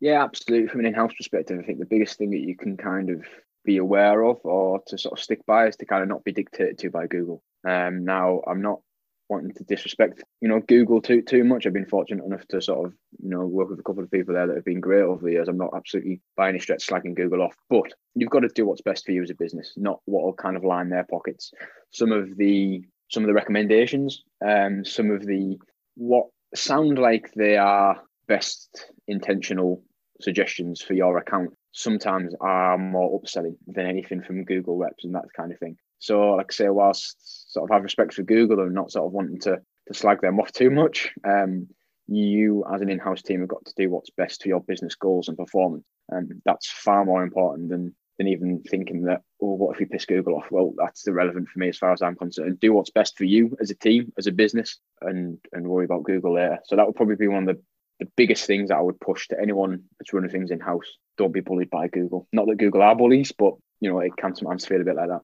Yeah, 0.00 0.24
absolutely. 0.24 0.68
From 0.68 0.80
an 0.80 0.86
in 0.86 0.94
house 0.94 1.12
perspective, 1.12 1.60
I 1.62 1.66
think 1.66 1.78
the 1.78 1.84
biggest 1.84 2.16
thing 2.16 2.30
that 2.30 2.40
you 2.40 2.56
can 2.56 2.78
kind 2.78 3.10
of 3.10 3.26
be 3.66 3.76
aware 3.76 4.22
of 4.22 4.38
or 4.42 4.80
to 4.86 4.96
sort 4.96 5.18
of 5.18 5.22
stick 5.22 5.44
by 5.44 5.66
is 5.66 5.76
to 5.76 5.84
kind 5.84 6.02
of 6.02 6.08
not 6.08 6.24
be 6.24 6.32
dictated 6.32 6.78
to 6.78 6.88
by 6.88 7.08
Google. 7.08 7.42
Um, 7.68 8.06
now, 8.06 8.40
I'm 8.46 8.62
not 8.62 8.80
wanting 9.28 9.52
to 9.54 9.64
disrespect, 9.64 10.22
you 10.40 10.48
know, 10.48 10.60
Google 10.60 11.00
too 11.00 11.22
too 11.22 11.44
much. 11.44 11.66
I've 11.66 11.72
been 11.72 11.86
fortunate 11.86 12.24
enough 12.24 12.46
to 12.48 12.60
sort 12.62 12.86
of, 12.86 12.94
you 13.22 13.30
know, 13.30 13.46
work 13.46 13.70
with 13.70 13.80
a 13.80 13.82
couple 13.82 14.02
of 14.02 14.10
people 14.10 14.34
there 14.34 14.46
that 14.46 14.56
have 14.56 14.64
been 14.64 14.80
great 14.80 15.02
over 15.02 15.24
the 15.24 15.32
years. 15.32 15.48
I'm 15.48 15.58
not 15.58 15.74
absolutely 15.76 16.20
by 16.36 16.48
any 16.48 16.58
stretch 16.58 16.86
slagging 16.86 17.16
Google 17.16 17.42
off, 17.42 17.54
but 17.68 17.92
you've 18.14 18.30
got 18.30 18.40
to 18.40 18.48
do 18.48 18.66
what's 18.66 18.82
best 18.82 19.04
for 19.04 19.12
you 19.12 19.22
as 19.22 19.30
a 19.30 19.34
business, 19.34 19.72
not 19.76 20.00
what 20.04 20.24
will 20.24 20.34
kind 20.34 20.56
of 20.56 20.64
line 20.64 20.90
their 20.90 21.04
pockets. 21.04 21.52
Some 21.90 22.12
of 22.12 22.36
the 22.36 22.84
some 23.10 23.22
of 23.22 23.28
the 23.28 23.34
recommendations, 23.34 24.22
um, 24.44 24.84
some 24.84 25.10
of 25.10 25.24
the 25.24 25.58
what 25.96 26.26
sound 26.54 26.98
like 26.98 27.32
they 27.34 27.56
are 27.56 28.00
best 28.28 28.92
intentional 29.06 29.82
suggestions 30.20 30.80
for 30.80 30.94
your 30.94 31.18
account 31.18 31.50
sometimes 31.72 32.34
are 32.40 32.78
more 32.78 33.20
upselling 33.20 33.56
than 33.66 33.86
anything 33.86 34.22
from 34.22 34.44
Google 34.44 34.78
reps 34.78 35.04
and 35.04 35.14
that 35.14 35.26
kind 35.36 35.52
of 35.52 35.58
thing. 35.58 35.76
So, 35.98 36.30
like 36.30 36.46
I 36.50 36.54
say, 36.54 36.68
whilst 36.68 37.16
sort 37.56 37.70
of 37.70 37.74
have 37.74 37.82
respect 37.82 38.12
for 38.12 38.22
Google 38.22 38.60
and 38.60 38.74
not 38.74 38.92
sort 38.92 39.06
of 39.06 39.12
wanting 39.12 39.40
to 39.40 39.60
to 39.88 39.94
slag 39.94 40.20
them 40.20 40.38
off 40.40 40.52
too 40.52 40.70
much, 40.70 41.12
um, 41.24 41.68
you 42.06 42.64
as 42.72 42.82
an 42.82 42.90
in-house 42.90 43.22
team 43.22 43.40
have 43.40 43.48
got 43.48 43.64
to 43.64 43.72
do 43.76 43.88
what's 43.88 44.10
best 44.10 44.42
for 44.42 44.48
your 44.48 44.60
business 44.60 44.94
goals 44.94 45.28
and 45.28 45.38
performance, 45.38 45.84
and 46.10 46.42
that's 46.44 46.70
far 46.70 47.04
more 47.04 47.22
important 47.22 47.70
than 47.70 47.94
than 48.18 48.28
even 48.28 48.62
thinking 48.62 49.02
that, 49.02 49.20
oh, 49.42 49.54
what 49.54 49.74
if 49.74 49.80
we 49.80 49.86
piss 49.86 50.06
Google 50.06 50.36
off? 50.36 50.46
Well, 50.50 50.72
that's 50.76 51.06
irrelevant 51.06 51.48
for 51.48 51.58
me 51.58 51.68
as 51.68 51.78
far 51.78 51.92
as 51.92 52.00
I'm 52.02 52.16
concerned. 52.16 52.60
Do 52.60 52.72
what's 52.72 52.90
best 52.90 53.16
for 53.18 53.24
you 53.24 53.56
as 53.60 53.70
a 53.70 53.74
team, 53.74 54.12
as 54.18 54.26
a 54.26 54.32
business, 54.32 54.78
and 55.00 55.38
and 55.52 55.66
worry 55.66 55.86
about 55.86 56.04
Google 56.04 56.34
later. 56.34 56.58
So 56.64 56.76
that 56.76 56.86
would 56.86 56.96
probably 56.96 57.16
be 57.16 57.28
one 57.28 57.48
of 57.48 57.56
the 57.56 57.62
the 58.00 58.10
biggest 58.16 58.44
things 58.46 58.68
that 58.68 58.76
I 58.76 58.82
would 58.82 59.00
push 59.00 59.28
to 59.28 59.40
anyone 59.40 59.84
that's 59.98 60.12
running 60.12 60.30
things 60.30 60.50
in 60.50 60.60
house. 60.60 60.86
Don't 61.16 61.32
be 61.32 61.40
bullied 61.40 61.70
by 61.70 61.88
Google. 61.88 62.28
Not 62.30 62.46
that 62.46 62.58
Google 62.58 62.82
are 62.82 62.94
bullies, 62.94 63.32
but 63.32 63.54
you 63.80 63.90
know 63.90 64.00
it 64.00 64.16
can 64.18 64.34
sometimes 64.34 64.66
feel 64.66 64.80
a 64.80 64.84
bit 64.84 64.96
like 64.96 65.08
that. 65.08 65.22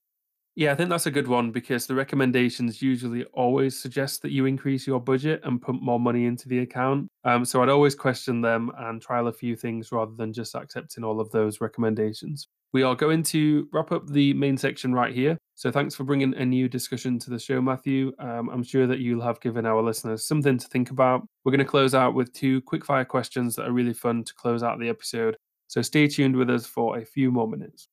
Yeah, 0.55 0.73
I 0.73 0.75
think 0.75 0.91
that's 0.91 1.07
a 1.07 1.11
good 1.11 1.29
one 1.29 1.51
because 1.51 1.87
the 1.87 1.95
recommendations 1.95 2.83
usually 2.83 3.25
always 3.33 3.79
suggest 3.79 4.21
that 4.21 4.33
you 4.33 4.45
increase 4.45 4.87
your 4.87 5.01
budget 5.01 5.41
and 5.45 5.63
put 5.63 5.81
more 5.81 5.99
money 5.99 6.27
into 6.27 6.47
the 6.47 6.59
account. 6.59 7.09
Um, 7.25 7.47
so 7.47 7.63
I'd 7.63 7.71
always 7.71 7.95
question 7.95 8.43
them 8.43 8.71
and 8.77 9.01
trial 9.01 9.29
a 9.29 9.33
few 9.33 9.57
things 9.57 9.93
rather 9.93 10.13
than 10.15 10.31
just 10.31 10.55
accepting 10.55 11.05
all 11.05 11.21
of 11.21 11.31
those 11.31 11.63
recommendations. 11.63 12.49
We 12.75 12.83
are 12.83 12.95
going 12.95 13.23
to 13.25 13.67
wrap 13.73 13.93
up 13.93 14.07
the 14.07 14.35
main 14.35 14.59
section 14.59 14.93
right 14.95 15.15
here. 15.15 15.39
So 15.55 15.71
thanks 15.71 15.95
for 15.95 16.05
bringing 16.05 16.35
a 16.35 16.45
new 16.45 16.69
discussion 16.69 17.19
to 17.21 17.31
the 17.31 17.39
show, 17.39 17.63
Matthew. 17.63 18.13
Um, 18.19 18.51
I'm 18.51 18.63
sure 18.63 18.87
that 18.87 18.99
you'll 18.99 19.23
have 19.23 19.41
given 19.41 19.65
our 19.65 19.83
listeners 19.83 20.27
something 20.27 20.59
to 20.59 20.69
think 20.69 20.91
about. 20.91 21.27
We're 21.45 21.53
going 21.53 21.61
to 21.61 21.65
close 21.65 21.95
out 21.95 22.15
with 22.15 22.31
two 22.35 22.61
quickfire 22.63 23.09
questions 23.09 23.57
that 23.57 23.69
are 23.69 23.73
really 23.73 23.95
fun 23.95 24.23
to 24.25 24.35
close 24.35 24.63
out 24.63 24.79
the 24.79 24.91
episode. 24.91 25.37
So 25.69 25.81
stay 25.81 26.09
tuned 26.09 26.37
with 26.37 26.51
us 26.51 26.67
for 26.67 26.99
a 26.99 27.05
few 27.07 27.31
more 27.31 27.49
minutes. 27.49 27.89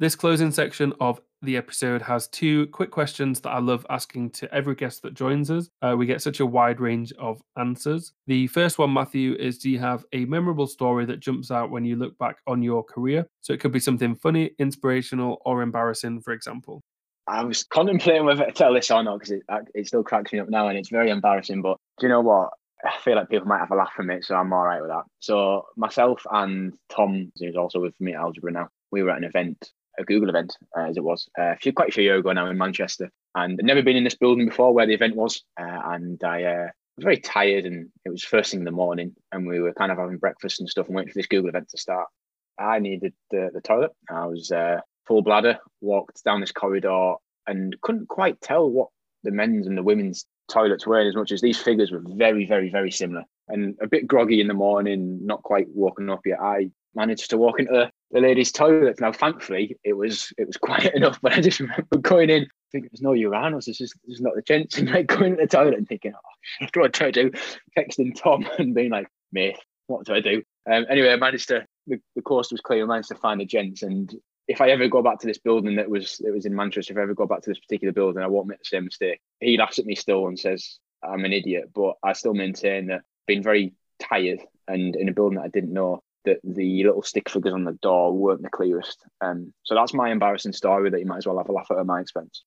This 0.00 0.16
closing 0.16 0.50
section 0.50 0.94
of 0.98 1.20
the 1.42 1.58
episode 1.58 2.00
has 2.00 2.26
two 2.26 2.68
quick 2.68 2.90
questions 2.90 3.38
that 3.42 3.50
I 3.50 3.58
love 3.58 3.84
asking 3.90 4.30
to 4.30 4.50
every 4.50 4.74
guest 4.74 5.02
that 5.02 5.12
joins 5.12 5.50
us. 5.50 5.68
Uh, 5.82 5.94
we 5.94 6.06
get 6.06 6.22
such 6.22 6.40
a 6.40 6.46
wide 6.46 6.80
range 6.80 7.12
of 7.18 7.42
answers. 7.58 8.14
The 8.26 8.46
first 8.46 8.78
one, 8.78 8.94
Matthew, 8.94 9.34
is 9.34 9.58
Do 9.58 9.68
you 9.68 9.78
have 9.78 10.06
a 10.14 10.24
memorable 10.24 10.66
story 10.66 11.04
that 11.04 11.20
jumps 11.20 11.50
out 11.50 11.70
when 11.70 11.84
you 11.84 11.96
look 11.96 12.16
back 12.16 12.38
on 12.46 12.62
your 12.62 12.82
career? 12.82 13.26
So 13.42 13.52
it 13.52 13.60
could 13.60 13.72
be 13.72 13.78
something 13.78 14.14
funny, 14.14 14.52
inspirational, 14.58 15.42
or 15.44 15.60
embarrassing, 15.60 16.22
for 16.22 16.32
example. 16.32 16.80
I 17.26 17.44
was 17.44 17.64
contemplating 17.64 18.24
whether 18.24 18.46
to 18.46 18.52
tell 18.52 18.72
this 18.72 18.90
or 18.90 19.02
not 19.02 19.18
because 19.18 19.32
it, 19.32 19.42
it 19.74 19.86
still 19.86 20.02
cracks 20.02 20.32
me 20.32 20.38
up 20.38 20.48
now 20.48 20.68
and 20.68 20.78
it's 20.78 20.88
very 20.88 21.10
embarrassing. 21.10 21.60
But 21.60 21.76
do 21.98 22.06
you 22.06 22.10
know 22.10 22.22
what? 22.22 22.48
I 22.82 22.96
feel 23.04 23.16
like 23.16 23.28
people 23.28 23.48
might 23.48 23.58
have 23.58 23.70
a 23.70 23.76
laugh 23.76 23.92
from 23.94 24.08
it, 24.08 24.24
so 24.24 24.34
I'm 24.34 24.50
all 24.54 24.64
right 24.64 24.80
with 24.80 24.88
that. 24.88 25.04
So 25.18 25.66
myself 25.76 26.22
and 26.32 26.72
Tom, 26.88 27.30
who's 27.38 27.54
also 27.54 27.80
with 27.80 27.92
me 28.00 28.14
at 28.14 28.20
Algebra 28.20 28.50
now, 28.50 28.68
we 28.90 29.02
were 29.02 29.10
at 29.10 29.18
an 29.18 29.24
event 29.24 29.70
a 29.98 30.04
Google 30.04 30.28
event, 30.28 30.56
uh, 30.76 30.82
as 30.82 30.96
it 30.96 31.04
was, 31.04 31.28
uh, 31.38 31.52
a 31.52 31.56
few, 31.56 31.72
quite 31.72 31.88
a 31.88 31.92
few 31.92 32.04
years 32.04 32.20
ago 32.20 32.32
now 32.32 32.46
in 32.46 32.58
Manchester. 32.58 33.10
And 33.34 33.58
I'd 33.60 33.64
never 33.64 33.82
been 33.82 33.96
in 33.96 34.04
this 34.04 34.16
building 34.16 34.46
before 34.46 34.72
where 34.72 34.86
the 34.86 34.94
event 34.94 35.16
was. 35.16 35.42
Uh, 35.58 35.80
and 35.84 36.22
I 36.24 36.44
uh, 36.44 36.68
was 36.96 37.04
very 37.04 37.18
tired 37.18 37.64
and 37.64 37.88
it 38.04 38.10
was 38.10 38.24
first 38.24 38.50
thing 38.50 38.60
in 38.60 38.64
the 38.64 38.70
morning 38.70 39.14
and 39.32 39.46
we 39.46 39.60
were 39.60 39.74
kind 39.74 39.92
of 39.92 39.98
having 39.98 40.18
breakfast 40.18 40.60
and 40.60 40.68
stuff 40.68 40.86
and 40.86 40.96
waiting 40.96 41.12
for 41.12 41.18
this 41.18 41.26
Google 41.26 41.48
event 41.48 41.68
to 41.70 41.78
start. 41.78 42.08
I 42.58 42.78
needed 42.78 43.14
the, 43.30 43.50
the 43.52 43.60
toilet. 43.60 43.92
I 44.10 44.26
was 44.26 44.50
uh, 44.50 44.80
full 45.06 45.22
bladder, 45.22 45.58
walked 45.80 46.22
down 46.24 46.40
this 46.40 46.52
corridor 46.52 47.14
and 47.46 47.74
couldn't 47.80 48.08
quite 48.08 48.40
tell 48.40 48.68
what 48.68 48.88
the 49.22 49.30
men's 49.30 49.66
and 49.66 49.76
the 49.76 49.82
women's 49.82 50.26
toilets 50.50 50.86
were, 50.86 51.00
in 51.00 51.06
as 51.06 51.16
much 51.16 51.32
as 51.32 51.40
these 51.40 51.58
figures 51.58 51.90
were 51.90 52.02
very, 52.04 52.46
very, 52.46 52.70
very 52.70 52.90
similar. 52.90 53.24
And 53.48 53.76
a 53.80 53.86
bit 53.86 54.06
groggy 54.06 54.40
in 54.40 54.48
the 54.48 54.54
morning, 54.54 55.24
not 55.24 55.42
quite 55.42 55.68
woken 55.72 56.10
up 56.10 56.20
yet. 56.26 56.40
I 56.40 56.70
managed 56.94 57.30
to 57.30 57.38
walk 57.38 57.60
into 57.60 57.90
the 58.10 58.20
ladies' 58.20 58.52
toilet. 58.52 59.00
Now, 59.00 59.12
thankfully, 59.12 59.78
it 59.84 59.92
was 59.94 60.32
it 60.38 60.46
was 60.46 60.56
quiet 60.62 60.94
enough, 60.94 61.20
but 61.20 61.32
I 61.32 61.40
just 61.40 61.60
remember 61.60 61.98
going 61.98 62.30
in, 62.30 62.46
thinking 62.72 62.90
there's 62.92 63.02
no 63.02 63.10
urinals, 63.10 63.68
is 63.68 63.78
this 63.78 63.92
is 64.06 64.20
not 64.20 64.34
the 64.34 64.42
chance, 64.42 64.78
and 64.78 64.90
like 64.92 65.06
going 65.06 65.36
to 65.36 65.42
the 65.42 65.46
toilet 65.46 65.78
and 65.78 65.88
thinking, 65.88 66.12
oh, 66.14 66.66
what 66.74 66.92
do 66.92 67.04
I 67.04 67.10
do? 67.10 67.30
Texting 67.78 68.14
Tom 68.14 68.46
and 68.58 68.74
being 68.74 68.90
like, 68.90 69.08
mate, 69.32 69.58
what 69.86 70.06
do 70.06 70.14
I 70.14 70.20
do? 70.20 70.42
Um, 70.70 70.86
anyway, 70.88 71.12
I 71.12 71.16
managed 71.16 71.48
to 71.48 71.66
the, 71.86 72.00
the 72.16 72.22
course 72.22 72.52
was 72.52 72.60
clear. 72.60 72.84
I 72.84 72.86
managed 72.86 73.08
to 73.08 73.14
find 73.16 73.40
the 73.40 73.46
gents, 73.46 73.82
and 73.82 74.12
if 74.48 74.60
I 74.60 74.70
ever 74.70 74.88
go 74.88 75.02
back 75.02 75.20
to 75.20 75.26
this 75.26 75.38
building 75.38 75.76
that 75.76 75.88
was 75.88 76.18
that 76.18 76.32
was 76.32 76.46
in 76.46 76.54
Manchester, 76.54 76.92
if 76.92 76.98
I 76.98 77.02
ever 77.02 77.14
go 77.14 77.26
back 77.26 77.42
to 77.42 77.50
this 77.50 77.60
particular 77.60 77.92
building, 77.92 78.22
I 78.22 78.28
won't 78.28 78.48
make 78.48 78.58
the 78.58 78.64
same 78.64 78.84
mistake. 78.84 79.20
He 79.40 79.56
laughs 79.56 79.78
at 79.78 79.86
me 79.86 79.94
still 79.94 80.26
and 80.26 80.38
says 80.38 80.78
I'm 81.02 81.24
an 81.24 81.32
idiot, 81.32 81.70
but 81.74 81.94
I 82.02 82.12
still 82.12 82.34
maintain 82.34 82.88
that 82.88 83.02
being 83.26 83.42
very 83.42 83.74
tired 84.00 84.40
and 84.66 84.96
in 84.96 85.08
a 85.08 85.12
building 85.12 85.38
that 85.38 85.44
I 85.44 85.48
didn't 85.48 85.72
know 85.72 86.02
that 86.24 86.38
the 86.44 86.84
little 86.84 87.02
stick 87.02 87.28
figures 87.28 87.54
on 87.54 87.64
the 87.64 87.78
door 87.82 88.12
weren't 88.12 88.42
the 88.42 88.50
clearest. 88.50 89.04
Um, 89.20 89.52
so 89.64 89.74
that's 89.74 89.94
my 89.94 90.10
embarrassing 90.10 90.52
story 90.52 90.90
that 90.90 91.00
you 91.00 91.06
might 91.06 91.18
as 91.18 91.26
well 91.26 91.38
have 91.38 91.48
a 91.48 91.52
laugh 91.52 91.68
at 91.70 91.78
at 91.78 91.86
my 91.86 92.00
expense. 92.00 92.44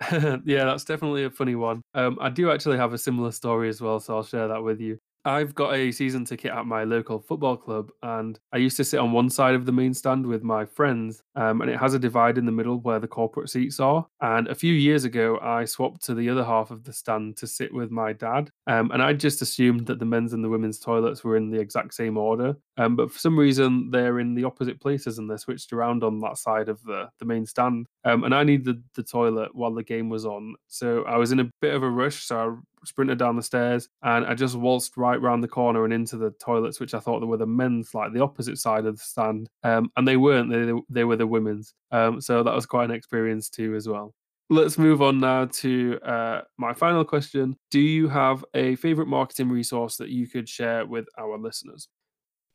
yeah, 0.12 0.64
that's 0.64 0.84
definitely 0.84 1.24
a 1.24 1.30
funny 1.30 1.56
one. 1.56 1.82
Um, 1.94 2.18
I 2.20 2.30
do 2.30 2.50
actually 2.50 2.76
have 2.76 2.92
a 2.92 2.98
similar 2.98 3.32
story 3.32 3.68
as 3.68 3.80
well, 3.80 3.98
so 3.98 4.16
I'll 4.16 4.22
share 4.22 4.48
that 4.48 4.62
with 4.62 4.80
you. 4.80 4.98
I've 5.24 5.54
got 5.54 5.74
a 5.74 5.90
season 5.92 6.24
ticket 6.24 6.52
at 6.52 6.64
my 6.64 6.84
local 6.84 7.18
football 7.18 7.56
club, 7.56 7.90
and 8.02 8.38
I 8.52 8.58
used 8.58 8.76
to 8.78 8.84
sit 8.84 9.00
on 9.00 9.12
one 9.12 9.28
side 9.28 9.54
of 9.54 9.66
the 9.66 9.72
main 9.72 9.92
stand 9.92 10.24
with 10.24 10.42
my 10.42 10.64
friends, 10.64 11.22
um, 11.34 11.60
and 11.60 11.70
it 11.70 11.78
has 11.78 11.92
a 11.92 11.98
divide 11.98 12.38
in 12.38 12.46
the 12.46 12.52
middle 12.52 12.78
where 12.78 13.00
the 13.00 13.08
corporate 13.08 13.50
seats 13.50 13.80
are. 13.80 14.06
And 14.20 14.48
a 14.48 14.54
few 14.54 14.72
years 14.72 15.04
ago, 15.04 15.38
I 15.42 15.64
swapped 15.64 16.02
to 16.04 16.14
the 16.14 16.30
other 16.30 16.44
half 16.44 16.70
of 16.70 16.84
the 16.84 16.92
stand 16.92 17.36
to 17.38 17.46
sit 17.46 17.74
with 17.74 17.90
my 17.90 18.12
dad, 18.12 18.50
um, 18.66 18.90
and 18.92 19.02
I 19.02 19.12
just 19.12 19.42
assumed 19.42 19.86
that 19.86 19.98
the 19.98 20.04
men's 20.04 20.32
and 20.32 20.42
the 20.42 20.48
women's 20.48 20.78
toilets 20.78 21.24
were 21.24 21.36
in 21.36 21.50
the 21.50 21.60
exact 21.60 21.94
same 21.94 22.16
order. 22.16 22.56
Um, 22.78 22.96
but 22.96 23.10
for 23.10 23.18
some 23.18 23.38
reason, 23.38 23.90
they're 23.90 24.20
in 24.20 24.34
the 24.34 24.44
opposite 24.44 24.80
places, 24.80 25.18
and 25.18 25.28
they're 25.28 25.36
switched 25.38 25.72
around 25.72 26.02
on 26.02 26.20
that 26.20 26.38
side 26.38 26.68
of 26.68 26.82
the 26.84 27.10
the 27.18 27.26
main 27.26 27.44
stand. 27.44 27.86
Um, 28.04 28.24
and 28.24 28.34
I 28.34 28.44
needed 28.44 28.82
the 28.94 29.02
toilet 29.02 29.54
while 29.54 29.74
the 29.74 29.82
game 29.82 30.08
was 30.08 30.24
on, 30.24 30.54
so 30.68 31.02
I 31.04 31.16
was 31.16 31.32
in 31.32 31.40
a 31.40 31.50
bit 31.60 31.74
of 31.74 31.82
a 31.82 31.90
rush. 31.90 32.24
So 32.24 32.38
I 32.38 32.56
sprinted 32.84 33.18
down 33.18 33.36
the 33.36 33.42
stairs 33.42 33.88
and 34.02 34.24
I 34.24 34.34
just 34.34 34.54
waltzed 34.54 34.96
right 34.96 35.20
round 35.20 35.42
the 35.42 35.48
corner 35.48 35.84
and 35.84 35.92
into 35.92 36.16
the 36.16 36.30
toilets, 36.42 36.80
which 36.80 36.94
I 36.94 37.00
thought 37.00 37.26
were 37.26 37.36
the 37.36 37.46
men's, 37.46 37.94
like 37.94 38.12
the 38.12 38.22
opposite 38.22 38.58
side 38.58 38.86
of 38.86 38.96
the 38.96 39.02
stand. 39.04 39.48
Um, 39.62 39.90
and 39.96 40.06
they 40.06 40.16
weren't, 40.16 40.50
they, 40.50 40.72
they 40.88 41.04
were 41.04 41.16
the 41.16 41.26
women's. 41.26 41.74
Um, 41.90 42.20
so 42.20 42.42
that 42.42 42.54
was 42.54 42.66
quite 42.66 42.84
an 42.84 42.96
experience 42.96 43.48
too, 43.48 43.74
as 43.74 43.88
well. 43.88 44.14
Let's 44.50 44.78
move 44.78 45.02
on 45.02 45.20
now 45.20 45.44
to 45.46 45.98
uh, 46.02 46.40
my 46.56 46.72
final 46.72 47.04
question. 47.04 47.56
Do 47.70 47.80
you 47.80 48.08
have 48.08 48.44
a 48.54 48.76
favorite 48.76 49.08
marketing 49.08 49.50
resource 49.50 49.96
that 49.96 50.08
you 50.08 50.26
could 50.26 50.48
share 50.48 50.86
with 50.86 51.06
our 51.18 51.36
listeners? 51.36 51.88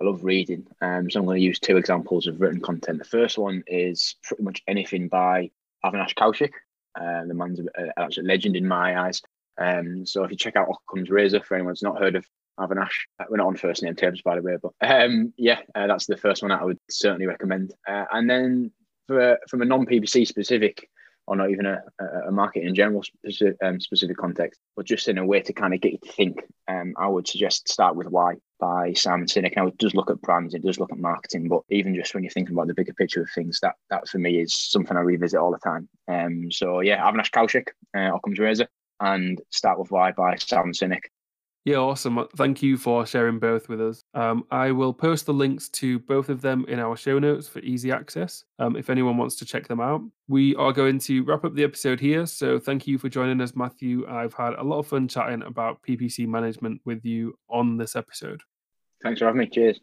I 0.01 0.05
love 0.05 0.23
reading, 0.23 0.67
um, 0.81 1.09
so 1.09 1.19
I'm 1.19 1.25
going 1.25 1.39
to 1.39 1.45
use 1.45 1.59
two 1.59 1.77
examples 1.77 2.27
of 2.27 2.41
written 2.41 2.59
content. 2.59 2.99
The 2.99 3.05
first 3.05 3.37
one 3.37 3.63
is 3.67 4.15
pretty 4.23 4.43
much 4.43 4.61
anything 4.67 5.07
by 5.07 5.51
Avinash 5.85 6.15
Kaushik. 6.15 6.51
Uh, 6.99 7.25
the 7.25 7.33
man's 7.33 7.59
a, 7.59 7.93
a 7.97 8.09
legend 8.21 8.55
in 8.55 8.67
my 8.67 8.99
eyes. 8.99 9.21
Um, 9.59 10.05
so 10.05 10.23
if 10.23 10.31
you 10.31 10.37
check 10.37 10.55
out 10.55 10.67
Occam's 10.69 11.09
Razor, 11.09 11.41
for 11.41 11.55
anyone 11.55 11.71
who's 11.71 11.83
not 11.83 11.99
heard 11.99 12.15
of 12.15 12.25
Avinash, 12.59 13.05
uh, 13.19 13.25
we're 13.29 13.37
not 13.37 13.47
on 13.47 13.55
first 13.55 13.83
name 13.83 13.95
terms, 13.95 14.21
by 14.21 14.35
the 14.35 14.41
way, 14.41 14.57
but 14.61 14.73
um, 14.81 15.33
yeah, 15.37 15.59
uh, 15.75 15.87
that's 15.87 16.07
the 16.07 16.17
first 16.17 16.41
one 16.41 16.49
that 16.49 16.61
I 16.61 16.65
would 16.65 16.79
certainly 16.89 17.27
recommend. 17.27 17.73
Uh, 17.87 18.05
and 18.11 18.29
then 18.29 18.71
for, 19.07 19.37
from 19.47 19.61
a 19.61 19.65
non 19.65 19.85
PPC 19.85 20.27
specific, 20.27 20.89
or 21.27 21.35
not 21.35 21.49
even 21.51 21.65
a, 21.65 21.81
a 22.27 22.31
market 22.31 22.63
in 22.63 22.75
general 22.75 23.03
specific, 23.03 23.55
um, 23.63 23.79
specific 23.79 24.17
context, 24.17 24.59
but 24.75 24.85
just 24.85 25.07
in 25.07 25.17
a 25.17 25.25
way 25.25 25.41
to 25.41 25.53
kind 25.53 25.73
of 25.73 25.79
get 25.81 25.93
you 25.93 25.99
to 26.03 26.11
think, 26.11 26.43
um, 26.67 26.93
I 26.97 27.07
would 27.07 27.27
suggest 27.27 27.69
start 27.69 27.95
with 27.95 28.07
Why 28.07 28.35
by 28.63 28.93
Simon 28.93 29.27
Sinek. 29.27 29.57
Now 29.57 29.67
it 29.67 29.77
does 29.77 29.93
look 29.93 30.09
at 30.09 30.21
brands, 30.21 30.53
it 30.53 30.63
does 30.63 30.79
look 30.79 30.93
at 30.93 30.97
marketing, 30.97 31.49
but 31.49 31.63
even 31.69 31.93
just 31.93 32.13
when 32.13 32.23
you're 32.23 32.31
thinking 32.31 32.55
about 32.55 32.67
the 32.67 32.73
bigger 32.73 32.93
picture 32.93 33.21
of 33.21 33.29
things, 33.35 33.59
that 33.61 33.75
that 33.89 34.07
for 34.07 34.19
me 34.19 34.39
is 34.39 34.55
something 34.55 34.95
I 34.95 35.01
revisit 35.01 35.37
all 35.37 35.51
the 35.51 35.57
time. 35.57 35.89
Um, 36.07 36.49
so 36.49 36.79
yeah, 36.79 37.03
Avinash 37.03 37.31
Kaushik, 37.31 37.67
uh, 37.93 38.15
Occam's 38.15 38.39
Razor, 38.39 38.67
and 39.01 39.41
Start 39.49 39.79
With 39.79 39.91
Why 39.91 40.13
by 40.13 40.37
Simon 40.37 40.71
Sinek. 40.71 41.01
Yeah, 41.65 41.77
awesome. 41.77 42.17
Uh, 42.17 42.25
thank 42.37 42.61
you 42.61 42.77
for 42.77 43.05
sharing 43.05 43.37
both 43.37 43.67
with 43.67 43.81
us. 43.81 44.01
Um, 44.13 44.45
I 44.49 44.71
will 44.71 44.93
post 44.93 45.25
the 45.25 45.33
links 45.33 45.67
to 45.69 45.99
both 45.99 46.29
of 46.29 46.41
them 46.41 46.63
in 46.69 46.79
our 46.79 46.95
show 46.95 47.19
notes 47.19 47.49
for 47.49 47.59
easy 47.59 47.91
access 47.91 48.45
um, 48.59 48.77
if 48.77 48.89
anyone 48.89 49.17
wants 49.17 49.35
to 49.37 49.45
check 49.45 49.67
them 49.67 49.81
out. 49.81 50.01
We 50.29 50.55
are 50.55 50.71
going 50.71 50.99
to 50.99 51.23
wrap 51.23 51.43
up 51.43 51.53
the 51.53 51.63
episode 51.65 51.99
here. 51.99 52.25
So 52.27 52.59
thank 52.59 52.87
you 52.87 52.97
for 52.97 53.09
joining 53.09 53.41
us, 53.41 53.57
Matthew. 53.57 54.07
I've 54.07 54.33
had 54.33 54.53
a 54.53 54.63
lot 54.63 54.79
of 54.79 54.87
fun 54.87 55.09
chatting 55.09 55.41
about 55.41 55.81
PPC 55.83 56.27
management 56.27 56.79
with 56.85 57.03
you 57.03 57.37
on 57.49 57.75
this 57.77 57.97
episode. 57.97 58.41
Thanks 59.03 59.19
for 59.19 59.25
having 59.25 59.39
me. 59.39 59.49
Cheers. 59.49 59.79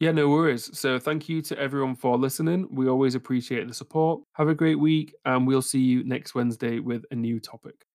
Yeah, 0.00 0.12
no 0.12 0.28
worries. 0.28 0.76
So 0.78 0.98
thank 0.98 1.28
you 1.28 1.40
to 1.42 1.58
everyone 1.58 1.94
for 1.94 2.18
listening. 2.18 2.68
We 2.70 2.88
always 2.88 3.14
appreciate 3.14 3.68
the 3.68 3.74
support. 3.74 4.22
Have 4.34 4.48
a 4.48 4.54
great 4.54 4.78
week, 4.78 5.14
and 5.24 5.46
we'll 5.46 5.62
see 5.62 5.80
you 5.80 6.04
next 6.04 6.34
Wednesday 6.34 6.78
with 6.80 7.04
a 7.10 7.14
new 7.14 7.40
topic. 7.40 7.86